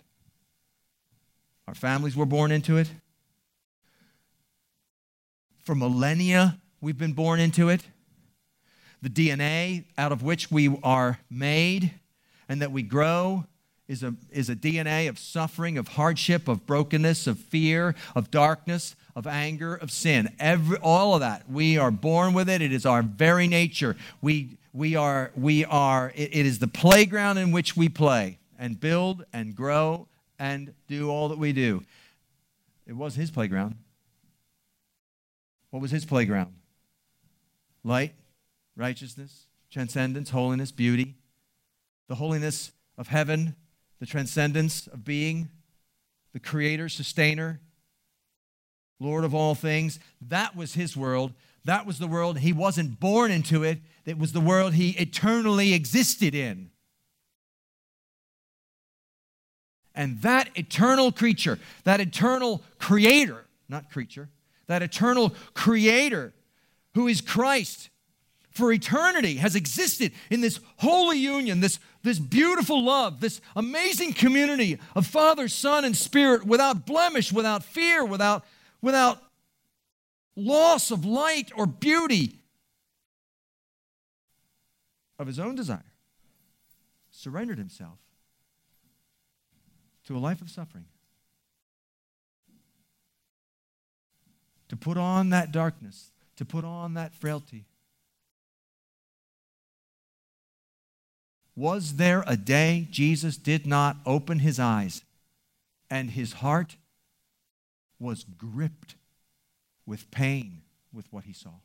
Our 1.67 1.75
families 1.75 2.15
were 2.15 2.25
born 2.25 2.51
into 2.51 2.77
it. 2.77 2.89
For 5.63 5.75
millennia, 5.75 6.59
we've 6.81 6.97
been 6.97 7.13
born 7.13 7.39
into 7.39 7.69
it. 7.69 7.83
The 9.01 9.09
DNA 9.09 9.85
out 9.97 10.11
of 10.11 10.23
which 10.23 10.51
we 10.51 10.77
are 10.83 11.19
made 11.29 11.98
and 12.49 12.61
that 12.61 12.71
we 12.71 12.81
grow 12.81 13.45
is 13.87 14.03
a, 14.03 14.13
is 14.31 14.49
a 14.49 14.55
DNA 14.55 15.07
of 15.07 15.17
suffering, 15.17 15.77
of 15.77 15.89
hardship, 15.89 16.47
of 16.47 16.65
brokenness, 16.65 17.27
of 17.27 17.39
fear, 17.39 17.95
of 18.15 18.29
darkness, 18.29 18.95
of 19.15 19.25
anger, 19.25 19.75
of 19.75 19.91
sin. 19.91 20.29
Every, 20.39 20.77
all 20.77 21.13
of 21.13 21.21
that. 21.21 21.49
We 21.49 21.77
are 21.77 21.91
born 21.91 22.33
with 22.33 22.49
it. 22.49 22.61
It 22.61 22.73
is 22.73 22.85
our 22.85 23.01
very 23.01 23.47
nature. 23.47 23.95
We, 24.21 24.57
we 24.73 24.95
are, 24.95 25.31
we 25.35 25.63
are 25.65 26.11
it, 26.15 26.35
it 26.35 26.45
is 26.45 26.59
the 26.59 26.67
playground 26.67 27.37
in 27.37 27.51
which 27.51 27.77
we 27.77 27.87
play 27.87 28.39
and 28.57 28.79
build 28.79 29.25
and 29.31 29.55
grow 29.55 30.07
and 30.37 30.73
do 30.87 31.09
all 31.09 31.29
that 31.29 31.37
we 31.37 31.53
do. 31.53 31.83
It 32.87 32.95
was 32.95 33.15
his 33.15 33.31
playground. 33.31 33.75
What 35.69 35.81
was 35.81 35.91
his 35.91 36.05
playground? 36.05 36.53
Light, 37.83 38.13
righteousness, 38.75 39.45
transcendence, 39.71 40.31
holiness, 40.31 40.71
beauty. 40.71 41.15
The 42.09 42.15
holiness 42.15 42.73
of 42.97 43.07
heaven 43.07 43.55
the 43.99 44.05
transcendence 44.05 44.87
of 44.87 45.03
being, 45.03 45.49
the 46.33 46.39
creator, 46.39 46.89
sustainer, 46.89 47.59
Lord 48.99 49.23
of 49.23 49.35
all 49.35 49.55
things. 49.55 49.99
That 50.21 50.55
was 50.55 50.73
his 50.73 50.95
world. 50.97 51.33
That 51.65 51.85
was 51.85 51.99
the 51.99 52.07
world. 52.07 52.39
He 52.39 52.53
wasn't 52.53 52.99
born 52.99 53.31
into 53.31 53.63
it, 53.63 53.79
it 54.05 54.17
was 54.17 54.31
the 54.31 54.41
world 54.41 54.73
he 54.73 54.91
eternally 54.91 55.73
existed 55.73 56.33
in. 56.33 56.71
And 59.93 60.21
that 60.21 60.49
eternal 60.55 61.11
creature, 61.11 61.59
that 61.83 61.99
eternal 61.99 62.63
creator, 62.79 63.45
not 63.67 63.91
creature, 63.91 64.29
that 64.67 64.81
eternal 64.81 65.33
creator 65.53 66.33
who 66.95 67.07
is 67.07 67.19
Christ, 67.19 67.89
for 68.59 68.71
eternity 68.73 69.37
has 69.37 69.55
existed 69.55 70.11
in 70.29 70.41
this 70.41 70.59
holy 70.77 71.17
union, 71.17 71.61
this, 71.61 71.79
this 72.03 72.19
beautiful 72.19 72.83
love, 72.83 73.21
this 73.21 73.39
amazing 73.55 74.13
community 74.13 74.77
of 74.95 75.07
Father, 75.07 75.47
Son, 75.47 75.85
and 75.85 75.95
Spirit 75.95 76.45
without 76.45 76.85
blemish, 76.85 77.31
without 77.31 77.63
fear, 77.63 78.03
without, 78.03 78.45
without 78.81 79.23
loss 80.35 80.91
of 80.91 81.05
light 81.05 81.51
or 81.55 81.65
beauty 81.65 82.35
of 85.17 85.25
his 85.25 85.39
own 85.39 85.55
desire, 85.55 85.93
surrendered 87.11 87.57
himself 87.57 87.97
to 90.05 90.17
a 90.17 90.19
life 90.19 90.41
of 90.41 90.49
suffering. 90.49 90.85
To 94.67 94.75
put 94.75 94.97
on 94.97 95.29
that 95.29 95.51
darkness, 95.51 96.11
to 96.35 96.45
put 96.45 96.65
on 96.65 96.93
that 96.95 97.13
frailty, 97.15 97.65
Was 101.59 101.95
there 101.97 102.23
a 102.25 102.37
day 102.37 102.87
Jesus 102.89 103.35
did 103.35 103.67
not 103.67 103.97
open 104.05 104.39
his 104.39 104.61
eyes 104.61 105.03
and 105.91 106.11
his 106.11 106.31
heart 106.31 106.77
was 107.99 108.23
gripped 108.23 108.95
with 109.85 110.09
pain 110.09 110.61
with 110.93 111.11
what 111.11 111.25
he 111.25 111.33
saw? 111.33 111.55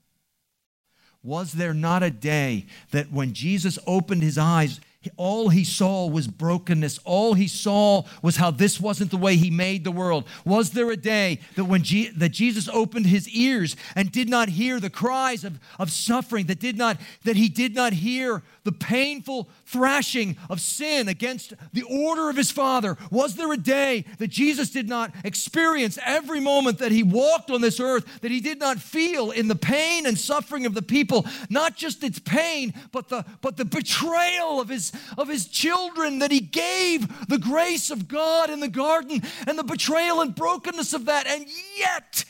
Was 1.23 1.53
there 1.53 1.73
not 1.73 2.03
a 2.03 2.11
day 2.11 2.67
that 2.91 3.13
when 3.13 3.35
Jesus 3.35 3.79
opened 3.87 4.25
his 4.25 4.37
eyes, 4.37 4.81
all 5.17 5.49
he 5.49 5.65
saw 5.65 6.07
was 6.07 6.27
brokenness. 6.27 6.99
All 7.05 7.35
he 7.35 7.49
saw 7.49 8.05
was 8.23 8.37
how 8.37 8.51
this 8.51 8.81
wasn't 8.81 9.11
the 9.11 9.17
way 9.17 9.37
he 9.37 9.51
made 9.51 9.85
the 9.85 9.91
world. 9.91 10.25
Was 10.45 10.71
there 10.71 10.91
a 10.91 10.97
day 10.97 11.41
that 11.57 11.65
when 11.65 11.83
Je- 11.83 12.11
that 12.11 12.31
Jesus 12.31 12.69
opened 12.69 13.07
his 13.07 13.29
ears 13.29 13.77
and 13.95 14.11
did 14.11 14.29
not 14.29 14.49
hear 14.49 14.81
the 14.81 14.91
cries 14.91 15.45
of, 15.45 15.59
of 15.79 15.91
suffering, 15.91 16.47
that 16.47 16.61
did 16.61 16.77
not 16.77 16.99
that 17.25 17.37
he 17.37 17.49
did 17.49 17.75
not 17.75 17.93
hear 17.93 18.43
the 18.65 18.73
painful 18.73 19.49
thrashing 19.67 20.37
of 20.49 20.61
sin 20.61 21.09
against 21.09 21.53
the 21.73 21.83
order 21.83 22.31
of 22.31 22.37
his 22.37 22.51
father? 22.51 22.97
Was 23.11 23.37
there 23.37 23.53
a 23.53 23.57
day 23.57 24.05
that 24.19 24.29
Jesus 24.29 24.71
did 24.71 24.89
not 24.89 25.13
experience 25.25 25.99
every 26.05 26.41
moment 26.41 26.79
that 26.79 26.93
he 26.93 27.03
walked 27.03 27.51
on 27.51 27.61
this 27.61 27.81
earth, 27.81 28.21
that 28.21 28.31
he 28.31 28.41
did 28.41 28.59
not 28.59 28.79
feel 28.79 29.31
in 29.31 29.49
the 29.49 29.55
pain 29.55 30.07
and 30.07 30.19
suffering 30.19 30.67
of 30.67 30.75
the 30.75 30.83
people, 30.83 31.27
not 31.51 31.77
just 31.77 32.03
its 32.03 32.19
pain, 32.19 32.75
but 32.93 33.09
the 33.09 33.25
but 33.41 33.57
the 33.57 33.65
betrayal 33.65 34.61
of 34.61 34.69
his 34.69 34.93
of 35.17 35.29
his 35.29 35.47
children, 35.47 36.19
that 36.21 36.31
he 36.31 36.41
gave 36.41 37.29
the 37.29 37.39
grace 37.39 37.91
of 37.91 38.09
God 38.09 38.51
in 38.51 38.61
the 38.61 38.69
garden 38.69 39.23
and 39.47 39.59
the 39.59 39.65
betrayal 39.65 40.21
and 40.21 40.35
brokenness 40.35 40.93
of 40.93 41.07
that. 41.07 41.27
And 41.27 41.47
yet, 41.77 42.25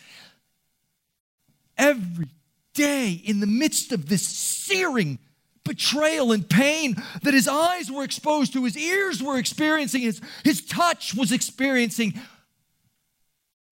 every 1.77 2.29
day 2.75 3.13
in 3.25 3.41
the 3.41 3.47
midst 3.47 3.93
of 3.93 4.09
this 4.09 4.27
searing 4.27 5.19
betrayal 5.65 6.33
and 6.33 6.49
pain 6.49 6.97
that 7.23 7.35
his 7.35 7.49
eyes 7.49 7.91
were 7.91 8.05
exposed 8.05 8.53
to, 8.53 8.65
his 8.65 8.77
ears 8.77 9.23
were 9.23 9.39
experiencing, 9.39 10.03
his, 10.03 10.21
his 10.45 10.65
touch 10.65 11.15
was 11.15 11.33
experiencing. 11.33 12.15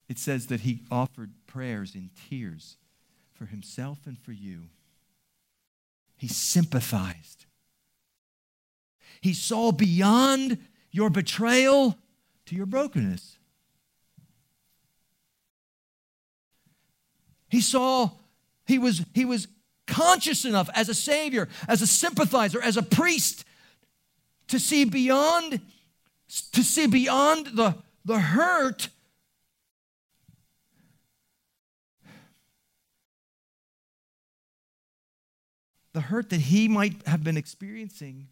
It 0.09 0.17
says 0.17 0.47
that 0.47 0.61
he 0.61 0.81
offered 0.91 1.31
prayers 1.47 1.95
in 1.95 2.09
tears 2.29 2.77
for 3.33 3.45
himself 3.45 3.99
and 4.05 4.17
for 4.17 4.31
you. 4.31 4.63
He 6.17 6.27
sympathized. 6.27 7.45
He 9.23 9.33
saw 9.33 9.71
beyond 9.71 10.57
your 10.91 11.09
betrayal 11.09 11.97
to 12.45 12.55
your 12.55 12.65
brokenness. 12.65 13.37
He 17.47 17.61
saw, 17.61 18.09
he 18.67 18.77
was, 18.77 19.05
he 19.13 19.23
was 19.23 19.47
conscious 19.87 20.43
enough 20.43 20.69
as 20.75 20.89
a 20.89 20.93
savior, 20.93 21.47
as 21.69 21.81
a 21.81 21.87
sympathizer, 21.87 22.61
as 22.61 22.75
a 22.75 22.83
priest 22.83 23.45
to 24.49 24.59
see 24.59 24.83
beyond, 24.83 25.61
to 26.51 26.61
see 26.61 26.85
beyond 26.85 27.45
the, 27.53 27.77
the 28.03 28.19
hurt 28.19 28.89
the 35.93 36.01
hurt 36.01 36.31
that 36.31 36.41
he 36.41 36.67
might 36.67 36.95
have 37.05 37.23
been 37.23 37.37
experiencing 37.37 38.27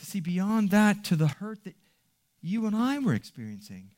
to 0.00 0.06
see 0.06 0.20
beyond 0.20 0.70
that 0.70 1.04
to 1.04 1.14
the 1.14 1.28
hurt 1.28 1.62
that 1.64 1.74
you 2.40 2.66
and 2.66 2.74
I 2.74 2.98
were 2.98 3.14
experiencing. 3.14 3.90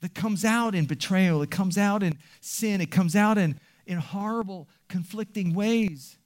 That 0.00 0.14
comes 0.14 0.44
out 0.44 0.74
in 0.74 0.86
betrayal, 0.86 1.42
it 1.42 1.50
comes 1.50 1.78
out 1.78 2.02
in 2.02 2.18
sin, 2.40 2.80
it 2.80 2.90
comes 2.90 3.14
out 3.14 3.38
in, 3.38 3.60
in 3.86 3.98
horrible, 3.98 4.68
conflicting 4.88 5.54
ways. 5.54 6.18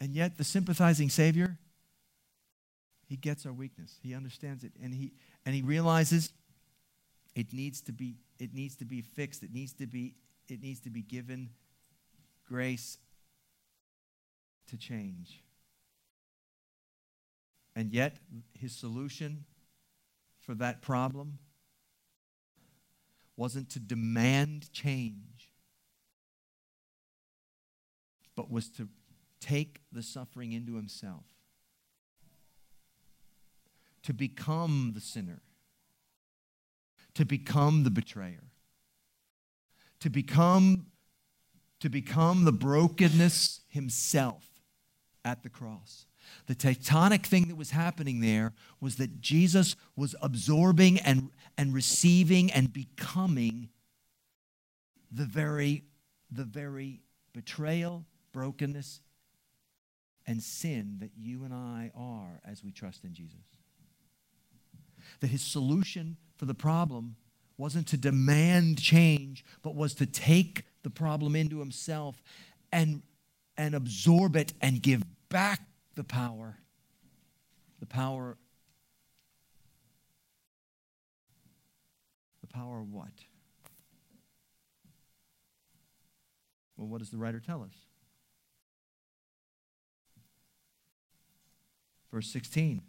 And 0.00 0.14
yet, 0.14 0.38
the 0.38 0.44
sympathizing 0.44 1.10
Savior, 1.10 1.58
he 3.06 3.16
gets 3.16 3.44
our 3.44 3.52
weakness. 3.52 3.98
He 4.02 4.14
understands 4.14 4.64
it, 4.64 4.72
and 4.82 4.94
he, 4.94 5.12
and 5.44 5.54
he 5.54 5.62
realizes 5.62 6.32
it 7.34 7.52
needs 7.52 7.80
to 7.82 7.92
be 7.92 8.16
it 8.38 8.54
needs 8.54 8.76
to 8.76 8.84
be 8.84 9.02
fixed. 9.02 9.42
It 9.42 9.52
needs 9.52 9.72
to 9.74 9.86
be 9.86 10.14
it 10.48 10.62
needs 10.62 10.80
to 10.80 10.90
be 10.90 11.02
given 11.02 11.50
grace 12.48 12.98
to 14.68 14.76
change. 14.76 15.42
And 17.74 17.92
yet, 17.92 18.18
his 18.52 18.74
solution 18.74 19.44
for 20.38 20.54
that 20.56 20.82
problem 20.82 21.38
wasn't 23.36 23.70
to 23.70 23.80
demand 23.80 24.70
change, 24.72 25.52
but 28.36 28.50
was 28.50 28.68
to 28.70 28.88
take 29.40 29.80
the 29.90 30.02
suffering 30.02 30.52
into 30.52 30.76
himself, 30.76 31.24
to 34.02 34.12
become 34.12 34.92
the 34.94 35.00
sinner, 35.00 35.40
to 37.14 37.24
become 37.24 37.84
the 37.84 37.90
betrayer, 37.90 38.44
to 40.00 40.10
become 40.10 40.86
to 41.80 41.88
become 41.88 42.44
the 42.44 42.52
brokenness 42.52 43.62
himself 43.68 44.51
at 45.24 45.42
the 45.42 45.48
cross. 45.48 46.06
The 46.46 46.54
tectonic 46.54 47.26
thing 47.26 47.48
that 47.48 47.56
was 47.56 47.70
happening 47.70 48.20
there 48.20 48.52
was 48.80 48.96
that 48.96 49.20
Jesus 49.20 49.76
was 49.96 50.14
absorbing 50.22 50.98
and, 51.00 51.30
and 51.56 51.74
receiving 51.74 52.50
and 52.50 52.72
becoming 52.72 53.68
the 55.10 55.24
very, 55.24 55.84
the 56.30 56.44
very 56.44 57.00
betrayal, 57.32 58.04
brokenness, 58.32 59.00
and 60.26 60.42
sin 60.42 60.96
that 61.00 61.10
you 61.16 61.44
and 61.44 61.52
I 61.52 61.90
are 61.94 62.40
as 62.48 62.62
we 62.62 62.70
trust 62.70 63.04
in 63.04 63.12
Jesus. 63.12 63.40
That 65.20 65.28
his 65.28 65.42
solution 65.42 66.16
for 66.36 66.46
the 66.46 66.54
problem 66.54 67.16
wasn't 67.58 67.88
to 67.88 67.96
demand 67.96 68.80
change, 68.80 69.44
but 69.62 69.74
was 69.74 69.94
to 69.94 70.06
take 70.06 70.64
the 70.82 70.90
problem 70.90 71.36
into 71.36 71.58
himself 71.58 72.22
and, 72.72 73.02
and 73.56 73.74
absorb 73.74 74.36
it 74.36 74.52
and 74.60 74.80
give 74.82 75.02
back 75.28 75.60
the 75.94 76.04
power. 76.04 76.58
The 77.80 77.86
power. 77.86 78.36
The 82.40 82.46
power 82.46 82.80
of 82.80 82.92
what? 82.92 83.12
Well, 86.76 86.88
what 86.88 86.98
does 86.98 87.10
the 87.10 87.18
writer 87.18 87.40
tell 87.40 87.62
us? 87.62 87.74
Verse 92.10 92.26
16 92.28 92.82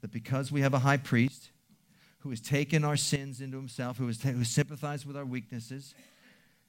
that 0.00 0.12
because 0.12 0.52
we 0.52 0.60
have 0.60 0.74
a 0.74 0.80
high 0.80 0.96
priest 0.96 1.50
who 2.18 2.30
has 2.30 2.40
taken 2.40 2.84
our 2.84 2.96
sins 2.96 3.40
into 3.40 3.56
himself, 3.56 3.98
who 3.98 4.06
has, 4.06 4.22
who 4.22 4.44
sympathized 4.44 5.06
with 5.06 5.16
our 5.16 5.24
weaknesses, 5.24 5.94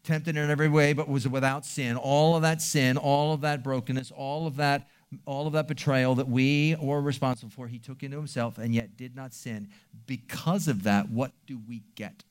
tempted 0.07 0.37
in 0.37 0.49
every 0.49 0.69
way, 0.69 0.93
but 0.93 1.07
was 1.07 1.27
without 1.27 1.65
sin. 1.65 1.97
All 1.97 2.35
of 2.35 2.41
that 2.41 2.61
sin, 2.61 2.97
all 2.97 3.33
of 3.33 3.41
that 3.41 3.63
brokenness, 3.63 4.09
all 4.11 4.47
of 4.47 4.55
that, 4.55 4.87
all 5.25 5.45
of 5.45 5.53
that 5.53 5.67
betrayal 5.67 6.15
that 6.15 6.27
we 6.27 6.75
were 6.81 7.01
responsible 7.01 7.51
for, 7.51 7.67
he 7.67 7.77
took 7.77 8.01
into 8.01 8.17
himself 8.17 8.57
and 8.57 8.73
yet 8.73 8.97
did 8.97 9.15
not 9.15 9.33
sin. 9.33 9.69
Because 10.05 10.67
of 10.67 10.83
that, 10.83 11.09
what 11.09 11.33
do 11.45 11.59
we 11.67 11.83
get? 11.95 12.23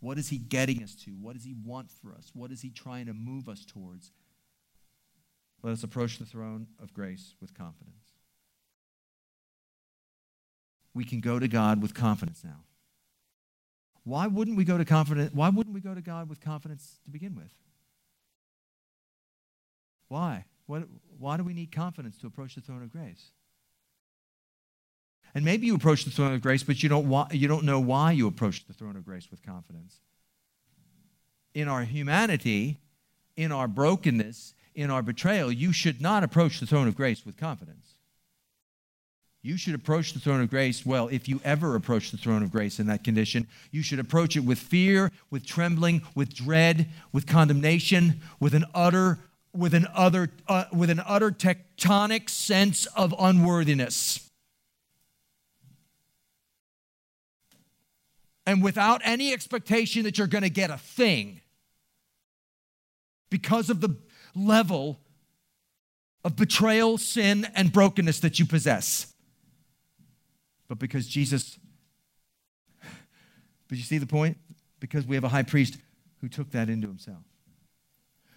What 0.00 0.18
is 0.18 0.28
he 0.28 0.38
getting 0.38 0.82
us 0.82 0.94
to? 1.04 1.10
What 1.12 1.34
does 1.34 1.44
he 1.44 1.54
want 1.64 1.90
for 1.90 2.12
us? 2.12 2.30
What 2.34 2.50
is 2.50 2.62
he 2.62 2.70
trying 2.70 3.06
to 3.06 3.14
move 3.14 3.48
us 3.48 3.64
towards? 3.64 4.10
Let 5.62 5.72
us 5.72 5.82
approach 5.82 6.18
the 6.18 6.26
throne 6.26 6.66
of 6.82 6.92
grace 6.92 7.34
with 7.40 7.54
confidence. 7.54 8.12
We 10.92 11.04
can 11.04 11.20
go 11.20 11.38
to 11.38 11.48
God 11.48 11.80
with 11.80 11.94
confidence 11.94 12.42
now. 12.44 12.64
Why 14.04 14.26
wouldn't 14.26 14.56
we 14.56 14.64
go 14.64 14.76
to 14.76 14.84
confidence? 14.84 15.32
Why 15.32 15.48
wouldn't 15.48 15.74
we 15.74 15.80
go 15.80 15.94
to 15.94 16.02
God 16.02 16.28
with 16.28 16.40
confidence 16.40 16.98
to 17.04 17.10
begin 17.10 17.34
with? 17.34 17.52
Why? 20.08 20.44
What, 20.66 20.84
why 21.18 21.36
do 21.36 21.42
we 21.42 21.54
need 21.54 21.72
confidence 21.72 22.18
to 22.18 22.26
approach 22.26 22.54
the 22.54 22.60
throne 22.60 22.82
of 22.82 22.92
grace? 22.92 23.30
And 25.34 25.44
maybe 25.44 25.66
you 25.66 25.74
approach 25.74 26.04
the 26.04 26.10
throne 26.10 26.32
of 26.32 26.42
grace, 26.42 26.62
but 26.62 26.82
you 26.82 26.88
don't, 26.88 27.32
you 27.32 27.48
don't 27.48 27.64
know 27.64 27.80
why 27.80 28.12
you 28.12 28.26
approach 28.26 28.66
the 28.66 28.72
throne 28.72 28.94
of 28.94 29.04
grace 29.04 29.30
with 29.30 29.42
confidence. 29.42 30.00
In 31.54 31.66
our 31.66 31.82
humanity, 31.82 32.78
in 33.36 33.50
our 33.50 33.66
brokenness, 33.66 34.54
in 34.74 34.90
our 34.90 35.02
betrayal, 35.02 35.50
you 35.50 35.72
should 35.72 36.00
not 36.00 36.22
approach 36.22 36.60
the 36.60 36.66
throne 36.66 36.86
of 36.86 36.94
grace 36.94 37.24
with 37.24 37.36
confidence 37.36 37.93
you 39.44 39.58
should 39.58 39.74
approach 39.74 40.14
the 40.14 40.20
throne 40.20 40.40
of 40.40 40.48
grace. 40.48 40.86
Well, 40.86 41.08
if 41.08 41.28
you 41.28 41.38
ever 41.44 41.74
approach 41.74 42.10
the 42.10 42.16
throne 42.16 42.42
of 42.42 42.50
grace 42.50 42.80
in 42.80 42.86
that 42.86 43.04
condition, 43.04 43.46
you 43.70 43.82
should 43.82 43.98
approach 43.98 44.38
it 44.38 44.40
with 44.40 44.58
fear, 44.58 45.12
with 45.30 45.44
trembling, 45.44 46.00
with 46.14 46.32
dread, 46.34 46.88
with 47.12 47.26
condemnation, 47.26 48.22
with 48.40 48.54
an 48.54 48.64
utter, 48.74 49.18
with 49.52 49.74
an 49.74 49.86
other, 49.94 50.30
uh, 50.48 50.64
with 50.72 50.88
an 50.88 51.02
utter 51.06 51.30
tectonic 51.30 52.30
sense 52.30 52.86
of 52.96 53.14
unworthiness. 53.18 54.30
And 58.46 58.62
without 58.62 59.02
any 59.04 59.34
expectation 59.34 60.04
that 60.04 60.16
you're 60.16 60.26
going 60.26 60.42
to 60.42 60.48
get 60.48 60.70
a 60.70 60.78
thing 60.78 61.42
because 63.28 63.68
of 63.68 63.82
the 63.82 63.94
level 64.34 65.00
of 66.24 66.34
betrayal, 66.34 66.96
sin, 66.96 67.46
and 67.54 67.70
brokenness 67.70 68.20
that 68.20 68.38
you 68.38 68.46
possess 68.46 69.13
but 70.74 70.80
because 70.80 71.06
Jesus, 71.06 71.56
but 73.68 73.78
you 73.78 73.84
see 73.84 73.98
the 73.98 74.06
point? 74.06 74.36
Because 74.80 75.06
we 75.06 75.14
have 75.14 75.22
a 75.22 75.28
high 75.28 75.44
priest 75.44 75.78
who 76.20 76.28
took 76.28 76.50
that 76.50 76.68
into 76.68 76.88
himself, 76.88 77.22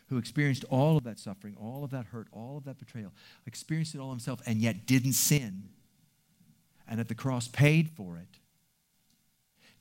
who 0.09 0.17
experienced 0.17 0.63
all 0.69 0.97
of 0.97 1.03
that 1.05 1.17
suffering, 1.17 1.57
all 1.59 1.83
of 1.83 1.89
that 1.91 2.05
hurt, 2.05 2.27
all 2.31 2.57
of 2.57 2.65
that 2.65 2.77
betrayal, 2.77 3.11
experienced 3.47 3.95
it 3.95 3.99
all 3.99 4.11
himself, 4.11 4.39
and 4.45 4.59
yet 4.59 4.85
didn't 4.85 5.13
sin, 5.13 5.63
and 6.87 6.99
at 6.99 7.07
the 7.07 7.15
cross 7.15 7.47
paid 7.47 7.89
for 7.89 8.17
it. 8.17 8.39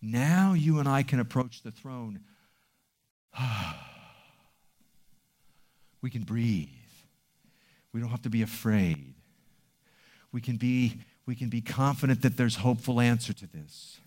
Now 0.01 0.55
you 0.55 0.79
and 0.79 0.88
I 0.88 1.03
can 1.03 1.21
approach 1.21 1.62
the 1.62 1.71
throne. 1.71 2.21
we 6.01 6.09
can 6.09 6.23
breathe. 6.23 6.69
We 7.92 8.01
don't 8.01 8.11
have 8.11 8.23
to 8.23 8.31
be 8.31 8.40
afraid. 8.42 9.14
We 10.33 10.40
can 10.40 10.57
be, 10.57 11.01
we 11.27 11.35
can 11.35 11.49
be 11.49 11.61
confident 11.61 12.23
that 12.23 12.37
there's 12.37 12.57
hopeful 12.57 13.01
answer 13.01 13.33
to 13.33 13.47
this. 13.47 13.99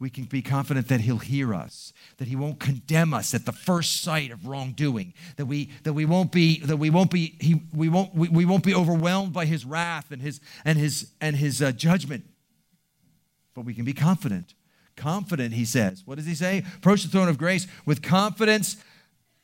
We 0.00 0.10
can 0.10 0.24
be 0.24 0.42
confident 0.42 0.88
that 0.88 1.00
he'll 1.00 1.18
hear 1.18 1.52
us 1.52 1.92
that 2.18 2.28
he 2.28 2.36
won't 2.36 2.60
condemn 2.60 3.12
us 3.12 3.34
at 3.34 3.44
the 3.46 3.52
first 3.52 4.00
sight 4.00 4.30
of 4.30 4.46
wrongdoing 4.46 5.12
that 5.36 5.46
we 5.46 5.70
that 5.82 5.92
we 5.92 6.04
won't 6.04 6.30
be 6.30 6.60
that 6.60 6.76
we 6.76 6.88
won't 6.88 7.10
be 7.10 7.34
he, 7.40 7.62
we 7.74 7.88
won't 7.88 8.14
we, 8.14 8.28
we 8.28 8.44
won't 8.44 8.62
be 8.62 8.74
overwhelmed 8.74 9.32
by 9.32 9.44
his 9.44 9.64
wrath 9.64 10.12
and 10.12 10.22
his 10.22 10.40
and 10.64 10.78
his 10.78 11.10
and 11.20 11.34
his 11.34 11.60
uh, 11.60 11.72
judgment. 11.72 12.24
But 13.54 13.64
we 13.64 13.74
can 13.74 13.84
be 13.84 13.92
confident. 13.92 14.54
Confident 14.94 15.52
he 15.52 15.64
says. 15.64 16.04
What 16.06 16.16
does 16.16 16.26
he 16.26 16.34
say? 16.36 16.64
Approach 16.76 17.02
the 17.02 17.08
throne 17.08 17.28
of 17.28 17.36
grace 17.36 17.66
with 17.84 18.00
confidence 18.00 18.76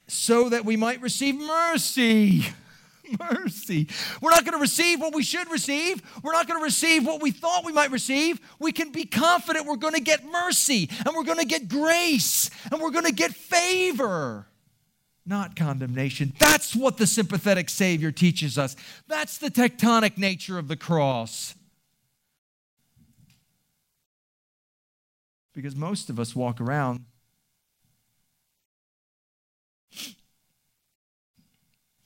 so 0.07 0.49
that 0.51 0.65
we 0.65 0.77
might 0.77 1.01
receive 1.03 1.35
mercy 1.35 2.47
mercy. 3.33 3.89
We're 4.21 4.31
not 4.31 4.45
going 4.45 4.55
to 4.55 4.61
receive 4.61 5.01
what 5.01 5.15
we 5.15 5.23
should 5.23 5.51
receive. 5.51 6.03
We're 6.23 6.33
not 6.33 6.47
going 6.47 6.61
to 6.61 6.65
receive 6.65 7.07
what 7.07 7.23
we 7.23 7.31
thought 7.31 7.65
we 7.65 7.73
might 7.73 7.91
receive. 7.91 8.41
We 8.59 8.73
can 8.73 8.93
be 8.93 9.05
confident 9.05 9.67
we're 9.67 9.77
going 9.77 9.95
to 9.95 10.01
get 10.01 10.25
mercy 10.25 10.91
and 11.05 11.15
we're 11.15 11.25
going 11.25 11.39
to 11.39 11.47
get 11.47 11.69
grace 11.69 12.51
and 12.71 12.81
we're 12.81 12.91
going 12.91 13.05
to 13.05 13.13
get 13.13 13.33
favor, 13.33 14.47
not 15.27 15.57
condemnation. 15.57 16.33
That's 16.39 16.75
what 16.75 16.97
the 16.97 17.07
sympathetic 17.07 17.69
Savior 17.69 18.13
teaches 18.13 18.59
us. 18.59 18.77
That's 19.09 19.39
the 19.39 19.51
tectonic 19.51 20.19
nature 20.19 20.59
of 20.59 20.69
the 20.69 20.77
cross. 20.77 21.55
Because 25.55 25.77
most 25.77 26.11
of 26.11 26.19
us 26.19 26.35
walk 26.35 26.61
around 26.61 27.05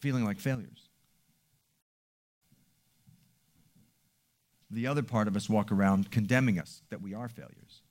feeling 0.00 0.24
like 0.24 0.38
failures. 0.38 0.77
The 4.70 4.86
other 4.86 5.02
part 5.02 5.28
of 5.28 5.36
us 5.36 5.48
walk 5.48 5.72
around 5.72 6.10
condemning 6.10 6.58
us 6.58 6.82
that 6.90 7.00
we 7.00 7.14
are 7.14 7.28
failures. 7.28 7.82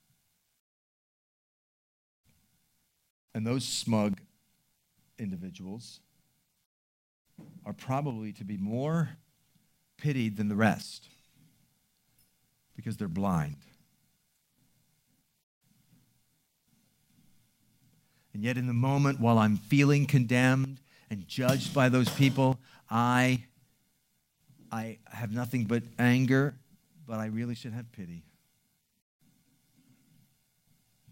And 3.34 3.46
those 3.46 3.66
smug 3.66 4.20
individuals 5.18 6.00
are 7.66 7.74
probably 7.74 8.32
to 8.34 8.44
be 8.44 8.58
more 8.58 9.10
pitied 9.98 10.38
than 10.38 10.50
the 10.50 10.56
rest 10.56 11.08
because 12.76 12.98
they're 12.98 13.08
blind. 13.08 13.58
And 18.34 18.44
yet, 18.44 18.58
in 18.58 18.68
the 18.68 18.74
moment 18.74 19.20
while 19.20 19.40
I'm 19.40 19.58
feeling 19.58 20.06
condemned 20.06 20.80
and 21.10 21.28
judged 21.28 21.74
by 21.74 21.90
those 21.90 22.10
people, 22.10 22.60
I, 22.88 23.46
I 24.72 25.00
have 25.12 25.32
nothing 25.32 25.66
but 25.66 25.82
anger 25.98 26.54
but 27.08 27.20
I 27.20 27.28
really 27.28 27.56
should 27.56 27.74
have 27.74 27.92
pity. 27.92 28.24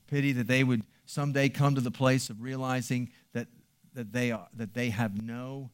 Pity 0.08 0.34
that 0.34 0.48
they 0.48 0.64
would 0.64 0.84
someday 1.06 1.50
come 1.50 1.76
to 1.76 1.82
the 1.82 1.92
place 1.92 2.30
of 2.30 2.42
realizing 2.42 3.10
that, 3.34 3.48
that, 3.94 4.12
they, 4.12 4.32
are, 4.32 4.48
that 4.56 4.74
they 4.74 4.90
have 4.90 5.22
no 5.22 5.72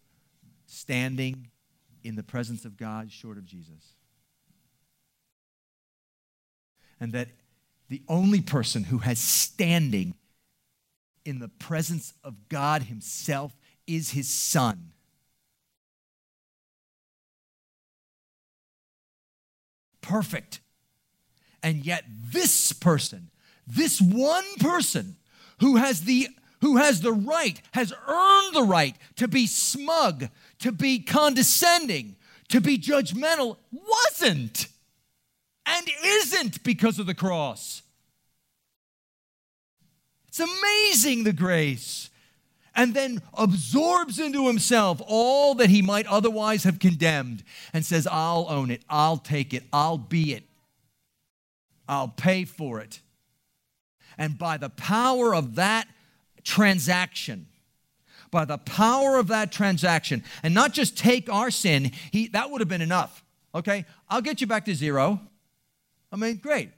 standing 0.66 1.48
in 2.04 2.16
the 2.16 2.24
presence 2.24 2.66
of 2.66 2.78
God 2.78 3.12
short 3.12 3.38
of 3.38 3.46
Jesus. 3.46 3.96
And 7.00 7.14
that 7.14 7.30
the 7.90 8.04
only 8.08 8.42
person 8.42 8.86
who 8.86 9.00
has 9.00 9.20
standing 9.20 10.14
in 11.26 11.40
the 11.40 11.50
presence 11.50 12.14
of 12.24 12.48
God 12.48 12.84
Himself 12.84 13.58
is 13.88 14.12
His 14.12 14.30
Son. 14.30 14.91
Perfect. 20.12 20.60
And 21.64 21.86
yet, 21.86 22.04
this 22.34 22.74
person, 22.74 23.30
this 23.66 24.02
one 24.02 24.44
person 24.60 25.16
who 25.62 25.78
has 25.78 26.02
the 26.02 26.28
who 26.60 26.78
has 26.78 27.02
the 27.02 27.14
right, 27.14 27.60
has 27.72 27.92
earned 28.08 28.54
the 28.54 28.64
right 28.64 28.96
to 29.16 29.28
be 29.28 29.48
smug, 29.48 30.28
to 30.60 30.72
be 30.72 31.00
condescending, 31.00 32.16
to 32.50 32.62
be 32.62 32.78
judgmental, 32.78 33.58
wasn't 33.72 34.68
and 35.66 35.90
isn't 36.04 36.64
because 36.64 37.00
of 37.00 37.08
the 37.08 37.16
cross. 37.16 37.82
It's 40.28 40.40
amazing 40.40 41.24
the 41.24 41.34
grace 41.34 42.11
and 42.76 42.94
then 42.94 43.22
absorbs 43.34 44.20
into 44.20 44.48
himself 44.48 45.02
all 45.06 45.56
that 45.56 45.70
he 45.70 45.82
might 45.82 46.08
otherwise 46.08 46.64
have 46.64 46.80
condemned 46.80 47.44
and 47.74 47.86
says, 47.86 48.08
I'll 48.10 48.48
own 48.50 48.72
it, 48.72 48.84
I'll 48.90 49.18
take 49.18 49.54
it, 49.54 49.64
I'll 49.74 49.98
be 49.98 50.34
it, 50.34 50.44
I'll 51.88 52.08
pay 52.08 52.46
for 52.46 52.80
it. 52.80 53.02
And 54.18 54.38
by 54.38 54.58
the 54.58 54.70
power 54.70 55.34
of 55.36 55.56
that 55.56 55.88
transaction, 56.44 57.48
by 58.30 58.46
the 58.46 58.58
power 58.58 59.18
of 59.18 59.28
that 59.28 59.52
transaction, 59.52 60.24
and 60.42 60.54
not 60.54 60.74
just 60.74 60.98
take 60.98 61.30
our 61.30 61.52
sin, 61.52 61.92
he, 62.12 62.28
that 62.30 62.50
would 62.50 62.62
have 62.62 62.70
been 62.70 62.82
enough. 62.82 63.24
Okay, 63.54 63.86
I'll 64.10 64.22
get 64.22 64.40
you 64.40 64.48
back 64.48 64.66
to 64.66 64.76
zero. 64.76 65.20
I 66.12 66.16
mean, 66.16 66.38
great. 66.38 66.70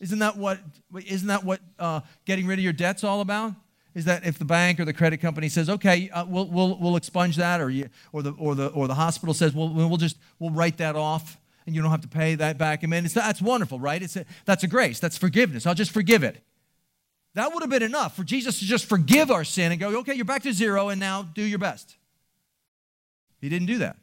Isn't 0.00 0.18
that 0.18 0.36
what, 0.36 0.58
isn't 1.06 1.28
that 1.28 1.44
what 1.44 1.60
uh, 1.78 2.00
getting 2.24 2.46
rid 2.46 2.58
of 2.58 2.64
your 2.64 2.72
debt's 2.72 3.04
all 3.04 3.20
about? 3.20 3.54
Is 3.94 4.04
that 4.06 4.24
if 4.24 4.38
the 4.38 4.44
bank 4.44 4.80
or 4.80 4.84
the 4.84 4.92
credit 4.92 5.18
company 5.18 5.48
says, 5.48 5.68
okay, 5.68 6.08
uh, 6.10 6.24
we'll, 6.24 6.46
we'll, 6.48 6.78
we'll 6.78 6.96
expunge 6.96 7.36
that, 7.36 7.60
or, 7.60 7.68
you, 7.70 7.88
or, 8.12 8.22
the, 8.22 8.32
or, 8.38 8.54
the, 8.54 8.68
or 8.68 8.88
the 8.88 8.94
hospital 8.94 9.34
says, 9.34 9.54
well, 9.54 9.68
we'll 9.68 9.96
just 9.96 10.16
we'll 10.38 10.50
write 10.50 10.78
that 10.78 10.96
off 10.96 11.38
and 11.66 11.76
you 11.76 11.82
don't 11.82 11.90
have 11.90 12.00
to 12.00 12.08
pay 12.08 12.34
that 12.34 12.58
back. 12.58 12.82
I 12.82 12.86
mean, 12.86 13.04
it's, 13.04 13.14
that's 13.14 13.42
wonderful, 13.42 13.78
right? 13.78 14.02
It's 14.02 14.16
a, 14.16 14.24
that's 14.44 14.64
a 14.64 14.66
grace. 14.66 14.98
That's 14.98 15.16
forgiveness. 15.16 15.66
I'll 15.66 15.74
just 15.74 15.92
forgive 15.92 16.22
it. 16.22 16.42
That 17.34 17.52
would 17.52 17.62
have 17.62 17.70
been 17.70 17.82
enough 17.82 18.16
for 18.16 18.24
Jesus 18.24 18.58
to 18.58 18.64
just 18.64 18.86
forgive 18.86 19.30
our 19.30 19.44
sin 19.44 19.72
and 19.72 19.80
go, 19.80 19.98
okay, 20.00 20.14
you're 20.14 20.24
back 20.24 20.42
to 20.42 20.52
zero 20.52 20.88
and 20.88 21.00
now 21.00 21.22
do 21.22 21.42
your 21.42 21.58
best. 21.58 21.96
He 23.40 23.48
didn't 23.48 23.66
do 23.66 23.78
that. 23.78 23.96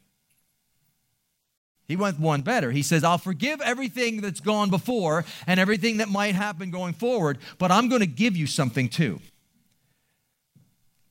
He 1.88 1.96
went 1.96 2.20
one 2.20 2.42
better. 2.42 2.72
He 2.72 2.84
says, 2.84 3.04
I'll 3.04 3.18
forgive 3.18 3.62
everything 3.62 4.22
that's 4.22 4.40
gone 4.40 4.70
before 4.70 5.26
and 5.48 5.60
everything 5.60 5.98
that 5.98 6.08
might 6.08 6.36
happen 6.36 6.70
going 6.70 6.94
forward, 6.94 7.40
but 7.58 7.72
I'm 7.72 7.90
going 7.90 8.02
to 8.02 8.08
give 8.08 8.38
you 8.38 8.46
something 8.46 8.90
too. 8.90 9.20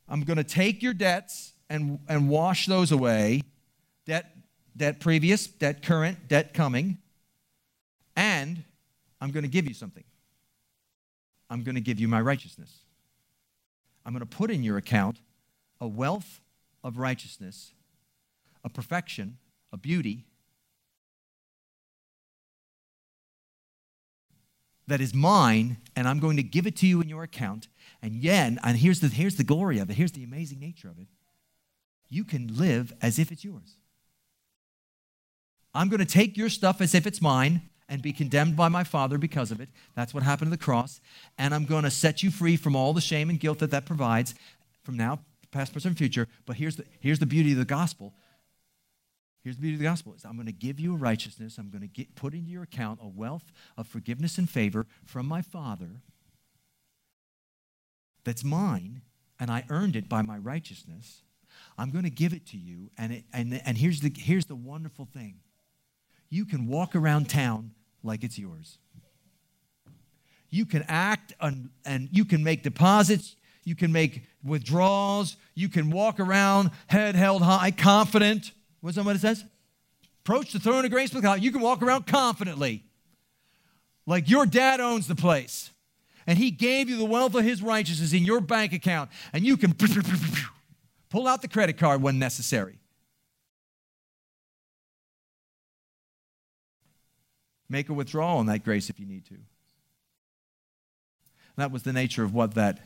I'm 0.08 0.22
going 0.22 0.36
to 0.36 0.44
take 0.44 0.82
your 0.82 0.94
debts 0.94 1.52
and, 1.68 1.98
and 2.08 2.28
wash 2.28 2.66
those 2.66 2.92
away 2.92 3.42
debt, 4.06 4.34
debt 4.76 5.00
previous, 5.00 5.46
debt 5.46 5.82
current, 5.82 6.28
debt 6.28 6.54
coming. 6.54 6.98
And 8.16 8.64
I'm 9.20 9.30
going 9.30 9.42
to 9.42 9.50
give 9.50 9.66
you 9.66 9.74
something. 9.74 10.04
I'm 11.50 11.62
going 11.62 11.74
to 11.74 11.80
give 11.80 12.00
you 12.00 12.08
my 12.08 12.20
righteousness. 12.20 12.78
I'm 14.04 14.12
going 14.12 14.20
to 14.20 14.26
put 14.26 14.50
in 14.50 14.62
your 14.62 14.76
account 14.78 15.18
a 15.80 15.86
wealth 15.86 16.40
of 16.82 16.98
righteousness, 16.98 17.72
a 18.64 18.68
perfection, 18.68 19.38
a 19.72 19.76
beauty 19.76 20.24
that 24.86 25.00
is 25.00 25.14
mine, 25.14 25.76
and 25.94 26.08
I'm 26.08 26.18
going 26.18 26.38
to 26.38 26.42
give 26.42 26.66
it 26.66 26.74
to 26.76 26.86
you 26.86 27.00
in 27.00 27.08
your 27.08 27.22
account. 27.22 27.68
And 28.02 28.14
yet, 28.14 28.52
and 28.62 28.76
here's 28.76 29.00
the, 29.00 29.08
here's 29.08 29.36
the 29.36 29.44
glory 29.44 29.78
of 29.78 29.90
it, 29.90 29.94
here's 29.94 30.12
the 30.12 30.24
amazing 30.24 30.60
nature 30.60 30.88
of 30.88 30.98
it. 30.98 31.08
You 32.08 32.24
can 32.24 32.56
live 32.56 32.92
as 33.02 33.18
if 33.18 33.30
it's 33.32 33.44
yours. 33.44 33.76
I'm 35.74 35.88
going 35.88 36.00
to 36.00 36.06
take 36.06 36.36
your 36.36 36.48
stuff 36.48 36.80
as 36.80 36.94
if 36.94 37.06
it's 37.06 37.20
mine 37.20 37.62
and 37.88 38.00
be 38.00 38.12
condemned 38.12 38.56
by 38.56 38.68
my 38.68 38.84
Father 38.84 39.18
because 39.18 39.50
of 39.50 39.60
it. 39.60 39.68
That's 39.94 40.14
what 40.14 40.22
happened 40.22 40.50
to 40.50 40.56
the 40.56 40.62
cross. 40.62 41.00
And 41.36 41.54
I'm 41.54 41.64
going 41.64 41.84
to 41.84 41.90
set 41.90 42.22
you 42.22 42.30
free 42.30 42.56
from 42.56 42.74
all 42.74 42.92
the 42.92 43.00
shame 43.00 43.30
and 43.30 43.38
guilt 43.38 43.58
that 43.58 43.70
that 43.70 43.84
provides 43.84 44.34
from 44.82 44.96
now, 44.96 45.20
past, 45.50 45.72
present, 45.72 45.92
and 45.92 45.98
future. 45.98 46.28
But 46.46 46.56
here's 46.56 46.76
the, 46.76 46.84
here's 47.00 47.18
the 47.18 47.26
beauty 47.26 47.52
of 47.52 47.58
the 47.58 47.64
gospel 47.64 48.14
Here's 49.48 49.56
the 49.56 49.62
beauty 49.62 49.76
of 49.76 49.80
the 49.80 49.86
gospel 49.86 50.14
is 50.14 50.26
I'm 50.26 50.34
going 50.34 50.44
to 50.44 50.52
give 50.52 50.78
you 50.78 50.94
a 50.94 50.98
righteousness. 50.98 51.56
I'm 51.56 51.70
going 51.70 51.80
to 51.80 51.88
get, 51.88 52.14
put 52.14 52.34
into 52.34 52.50
your 52.50 52.64
account 52.64 53.00
a 53.02 53.08
wealth 53.08 53.50
of 53.78 53.86
forgiveness 53.86 54.36
and 54.36 54.46
favor 54.46 54.86
from 55.06 55.26
my 55.26 55.42
Father 55.42 56.02
that's 58.28 58.44
mine, 58.44 59.00
and 59.40 59.50
I 59.50 59.64
earned 59.70 59.96
it 59.96 60.06
by 60.06 60.20
my 60.20 60.36
righteousness. 60.36 61.22
I'm 61.78 61.90
going 61.90 62.04
to 62.04 62.10
give 62.10 62.34
it 62.34 62.46
to 62.48 62.58
you. 62.58 62.90
And, 62.98 63.12
it, 63.14 63.24
and, 63.32 63.58
and 63.64 63.78
here's, 63.78 64.00
the, 64.00 64.12
here's 64.14 64.44
the 64.44 64.54
wonderful 64.54 65.06
thing 65.06 65.36
you 66.28 66.44
can 66.44 66.66
walk 66.66 66.94
around 66.94 67.30
town 67.30 67.70
like 68.02 68.22
it's 68.22 68.38
yours. 68.38 68.76
You 70.50 70.66
can 70.66 70.84
act 70.88 71.32
and, 71.40 71.70
and 71.86 72.10
you 72.12 72.26
can 72.26 72.44
make 72.44 72.62
deposits 72.62 73.34
You 73.64 73.74
can 73.74 73.92
make 73.92 74.24
withdrawals. 74.42 75.36
You 75.54 75.68
can 75.68 75.90
walk 75.90 76.20
around 76.20 76.70
head 76.86 77.14
held 77.14 77.42
high, 77.42 77.70
confident. 77.70 78.52
What 78.80 78.96
it 78.96 79.20
says? 79.20 79.44
Approach 80.20 80.52
the 80.52 80.58
throne 80.58 80.84
of 80.84 80.90
grace 80.90 81.12
with 81.12 81.22
God. 81.22 81.42
You 81.42 81.50
can 81.52 81.60
walk 81.60 81.82
around 81.82 82.06
confidently. 82.06 82.84
Like 84.06 84.28
your 84.28 84.46
dad 84.46 84.80
owns 84.80 85.06
the 85.06 85.14
place. 85.14 85.70
And 86.28 86.36
he 86.36 86.50
gave 86.50 86.90
you 86.90 86.98
the 86.98 87.06
wealth 87.06 87.34
of 87.34 87.42
his 87.42 87.62
righteousness 87.62 88.12
in 88.12 88.22
your 88.22 88.42
bank 88.42 88.74
account. 88.74 89.10
And 89.32 89.46
you 89.46 89.56
can 89.56 89.74
pull 91.08 91.26
out 91.26 91.40
the 91.40 91.48
credit 91.48 91.78
card 91.78 92.02
when 92.02 92.18
necessary. 92.18 92.78
Make 97.70 97.88
a 97.88 97.94
withdrawal 97.94 98.38
on 98.38 98.46
that 98.46 98.62
grace 98.62 98.90
if 98.90 99.00
you 99.00 99.06
need 99.06 99.24
to. 99.26 99.38
That 101.56 101.72
was 101.72 101.82
the 101.82 101.94
nature 101.94 102.22
of 102.22 102.34
what 102.34 102.54
that 102.54 102.78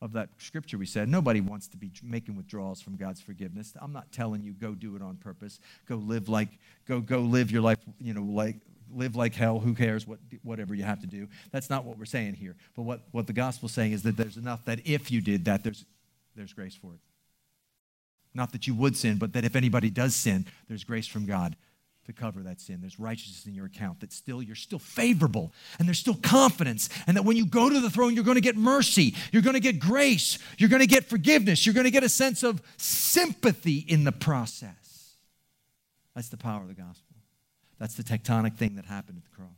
of 0.00 0.12
that 0.12 0.30
scripture 0.38 0.78
we 0.78 0.86
said. 0.86 1.08
Nobody 1.08 1.40
wants 1.40 1.66
to 1.68 1.76
be 1.76 1.90
making 2.02 2.36
withdrawals 2.36 2.80
from 2.80 2.96
God's 2.96 3.20
forgiveness. 3.20 3.74
I'm 3.80 3.92
not 3.92 4.12
telling 4.12 4.42
you 4.42 4.52
go 4.52 4.74
do 4.74 4.94
it 4.94 5.02
on 5.02 5.16
purpose. 5.16 5.58
Go 5.88 5.96
live 5.96 6.28
like 6.28 6.48
go 6.86 7.00
go 7.00 7.20
live 7.20 7.52
your 7.52 7.62
life, 7.62 7.78
you 8.00 8.14
know, 8.14 8.22
like 8.22 8.56
live 8.94 9.16
like 9.16 9.34
hell. 9.34 9.58
Who 9.58 9.74
cares 9.74 10.06
what 10.06 10.18
whatever 10.42 10.74
you 10.74 10.84
have 10.84 11.00
to 11.00 11.06
do? 11.06 11.28
That's 11.50 11.70
not 11.70 11.84
what 11.84 11.98
we're 11.98 12.04
saying 12.04 12.34
here. 12.34 12.56
But 12.74 12.82
what 12.82 13.02
what 13.12 13.26
the 13.26 13.32
gospel's 13.32 13.72
saying 13.72 13.92
is 13.92 14.02
that 14.02 14.16
there's 14.16 14.36
enough 14.36 14.64
that 14.66 14.86
if 14.86 15.10
you 15.10 15.20
did 15.20 15.44
that, 15.46 15.64
there's 15.64 15.84
there's 16.36 16.52
grace 16.52 16.74
for 16.74 16.94
it. 16.94 17.00
Not 18.34 18.52
that 18.52 18.66
you 18.66 18.74
would 18.74 18.96
sin, 18.96 19.16
but 19.16 19.32
that 19.32 19.44
if 19.44 19.56
anybody 19.56 19.90
does 19.90 20.14
sin, 20.14 20.46
there's 20.68 20.84
grace 20.84 21.06
from 21.06 21.26
God 21.26 21.56
to 22.08 22.12
cover 22.14 22.42
that 22.42 22.58
sin. 22.60 22.78
There's 22.80 22.98
righteousness 22.98 23.44
in 23.46 23.54
your 23.54 23.66
account 23.66 24.00
that 24.00 24.12
still 24.12 24.42
you're 24.42 24.56
still 24.56 24.78
favorable 24.78 25.52
and 25.78 25.86
there's 25.86 25.98
still 25.98 26.18
confidence 26.22 26.88
and 27.06 27.16
that 27.16 27.24
when 27.24 27.36
you 27.36 27.44
go 27.44 27.68
to 27.68 27.80
the 27.80 27.90
throne 27.90 28.14
you're 28.14 28.24
going 28.24 28.36
to 28.36 28.40
get 28.40 28.56
mercy, 28.56 29.14
you're 29.30 29.42
going 29.42 29.54
to 29.54 29.60
get 29.60 29.78
grace, 29.78 30.38
you're 30.56 30.70
going 30.70 30.80
to 30.80 30.86
get 30.86 31.04
forgiveness, 31.04 31.66
you're 31.66 31.74
going 31.74 31.84
to 31.84 31.90
get 31.90 32.04
a 32.04 32.08
sense 32.08 32.42
of 32.42 32.62
sympathy 32.78 33.84
in 33.86 34.04
the 34.04 34.12
process. 34.12 35.16
That's 36.14 36.30
the 36.30 36.38
power 36.38 36.62
of 36.62 36.68
the 36.68 36.74
gospel. 36.74 37.07
That's 37.78 37.94
the 37.94 38.02
tectonic 38.02 38.56
thing 38.56 38.76
that 38.76 38.84
happened 38.84 39.18
at 39.18 39.24
the 39.24 39.36
cross. 39.36 39.48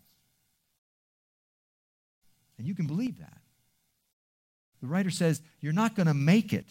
And 2.59 2.66
you 2.66 2.75
can 2.75 2.87
believe 2.87 3.18
that. 3.18 3.39
The 4.81 4.87
writer 4.87 5.11
says 5.11 5.41
you're 5.61 5.73
not 5.73 5.95
going 5.95 6.07
to 6.07 6.14
make 6.14 6.53
it 6.53 6.66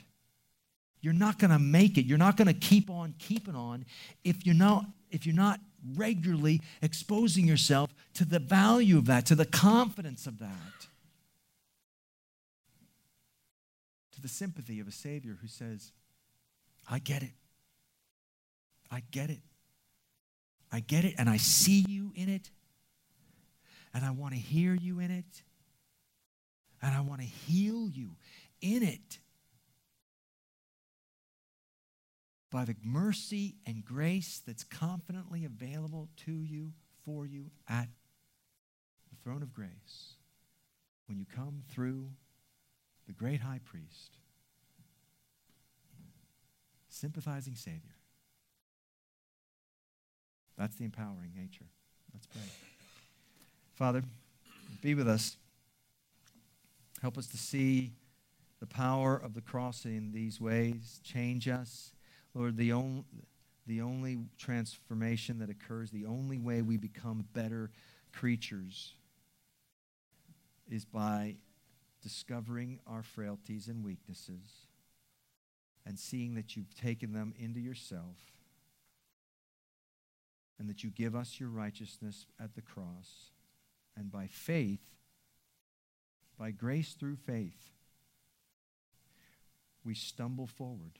you're 1.01 1.13
not 1.13 1.39
going 1.39 1.51
to 1.51 1.59
make 1.59 1.97
it. 1.97 2.05
You're 2.05 2.17
not 2.17 2.35
going 2.35 2.47
to 2.47 2.53
keep 2.53 2.89
on 2.89 3.13
keeping 3.19 3.55
on 3.55 3.85
if 4.23 4.45
you're 4.45 4.55
not 4.55 4.85
if 5.11 5.25
you're 5.25 5.35
not 5.35 5.59
regularly 5.95 6.61
exposing 6.81 7.47
yourself 7.47 7.93
to 8.13 8.25
the 8.25 8.37
value 8.37 8.97
of 8.97 9.05
that, 9.05 9.25
to 9.27 9.33
the 9.33 9.45
confidence 9.45 10.27
of 10.27 10.37
that, 10.39 10.87
to 14.11 14.21
the 14.21 14.27
sympathy 14.27 14.79
of 14.79 14.87
a 14.87 14.91
Savior 14.91 15.37
who 15.41 15.47
says, 15.47 15.93
I 16.87 16.99
get 16.99 17.23
it. 17.23 17.31
I 18.91 19.01
get 19.09 19.31
it. 19.31 19.39
I 20.71 20.79
get 20.81 21.05
it, 21.05 21.15
and 21.17 21.29
I 21.29 21.37
see 21.37 21.85
you 21.87 22.11
in 22.15 22.29
it, 22.29 22.51
and 23.93 24.05
I 24.05 24.11
want 24.11 24.33
to 24.33 24.39
hear 24.39 24.73
you 24.75 24.99
in 24.99 25.11
it, 25.11 25.43
and 26.81 26.93
I 26.93 27.01
want 27.01 27.21
to 27.21 27.27
heal 27.27 27.89
you 27.89 28.15
in 28.61 28.83
it. 28.83 29.19
by 32.51 32.65
the 32.65 32.75
mercy 32.83 33.55
and 33.65 33.85
grace 33.85 34.41
that's 34.45 34.63
confidently 34.63 35.45
available 35.45 36.09
to 36.17 36.31
you, 36.31 36.73
for 37.05 37.25
you 37.25 37.51
at 37.67 37.87
the 39.09 39.15
throne 39.23 39.41
of 39.41 39.53
grace 39.53 40.15
when 41.07 41.17
you 41.17 41.25
come 41.35 41.63
through 41.69 42.09
the 43.07 43.13
great 43.13 43.41
high 43.41 43.59
priest, 43.63 44.17
sympathizing 46.87 47.55
Savior. 47.55 47.95
That's 50.59 50.75
the 50.75 50.83
empowering 50.83 51.31
nature. 51.35 51.65
Let's 52.13 52.27
pray. 52.27 52.41
Father, 53.73 54.03
be 54.81 54.93
with 54.93 55.07
us. 55.07 55.37
Help 57.01 57.17
us 57.17 57.27
to 57.27 57.37
see 57.37 57.93
the 58.59 58.67
power 58.67 59.15
of 59.15 59.33
the 59.33 59.41
cross 59.41 59.85
in 59.85 60.11
these 60.11 60.41
ways. 60.41 60.99
Change 61.01 61.47
us 61.47 61.93
Lord, 62.33 62.57
the 62.57 62.73
only, 62.73 63.03
the 63.65 63.81
only 63.81 64.19
transformation 64.37 65.39
that 65.39 65.49
occurs, 65.49 65.91
the 65.91 66.05
only 66.05 66.37
way 66.37 66.61
we 66.61 66.77
become 66.77 67.25
better 67.33 67.71
creatures 68.13 68.93
is 70.69 70.85
by 70.85 71.37
discovering 72.03 72.79
our 72.85 73.01
frailties 73.01 73.67
and 73.67 73.83
weaknesses 73.83 74.67
and 75.85 75.97
seeing 75.97 76.35
that 76.35 76.55
you've 76.55 76.75
taken 76.75 77.13
them 77.13 77.33
into 77.39 77.59
yourself 77.59 78.17
and 80.59 80.69
that 80.69 80.83
you 80.83 80.89
give 80.89 81.15
us 81.15 81.39
your 81.39 81.49
righteousness 81.49 82.25
at 82.39 82.53
the 82.53 82.61
cross. 82.61 83.31
And 83.95 84.11
by 84.11 84.27
faith, 84.27 84.83
by 86.37 86.51
grace 86.51 86.93
through 86.93 87.15
faith, 87.15 87.71
we 89.83 89.95
stumble 89.95 90.47
forward. 90.47 90.99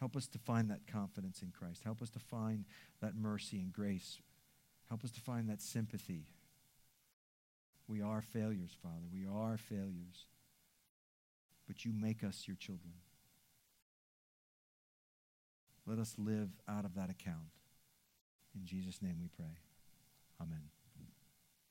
Help 0.00 0.16
us 0.16 0.26
to 0.28 0.38
find 0.38 0.70
that 0.70 0.86
confidence 0.86 1.42
in 1.42 1.50
Christ. 1.50 1.82
Help 1.84 2.02
us 2.02 2.10
to 2.10 2.20
find 2.20 2.64
that 3.00 3.16
mercy 3.16 3.58
and 3.58 3.72
grace. 3.72 4.20
Help 4.88 5.04
us 5.04 5.10
to 5.12 5.20
find 5.20 5.48
that 5.48 5.60
sympathy. 5.60 6.26
We 7.88 8.02
are 8.02 8.22
failures, 8.22 8.76
Father. 8.82 9.06
We 9.12 9.26
are 9.26 9.56
failures. 9.56 10.26
But 11.66 11.84
you 11.84 11.92
make 11.92 12.22
us 12.22 12.44
your 12.46 12.56
children. 12.56 12.94
Let 15.88 15.98
us 15.98 16.14
live 16.18 16.50
out 16.68 16.84
of 16.84 16.94
that 16.96 17.08
account. 17.08 17.48
In 18.54 18.66
Jesus' 18.66 19.00
name 19.00 19.16
we 19.22 19.28
pray. 19.28 19.56
Amen. 20.38 20.77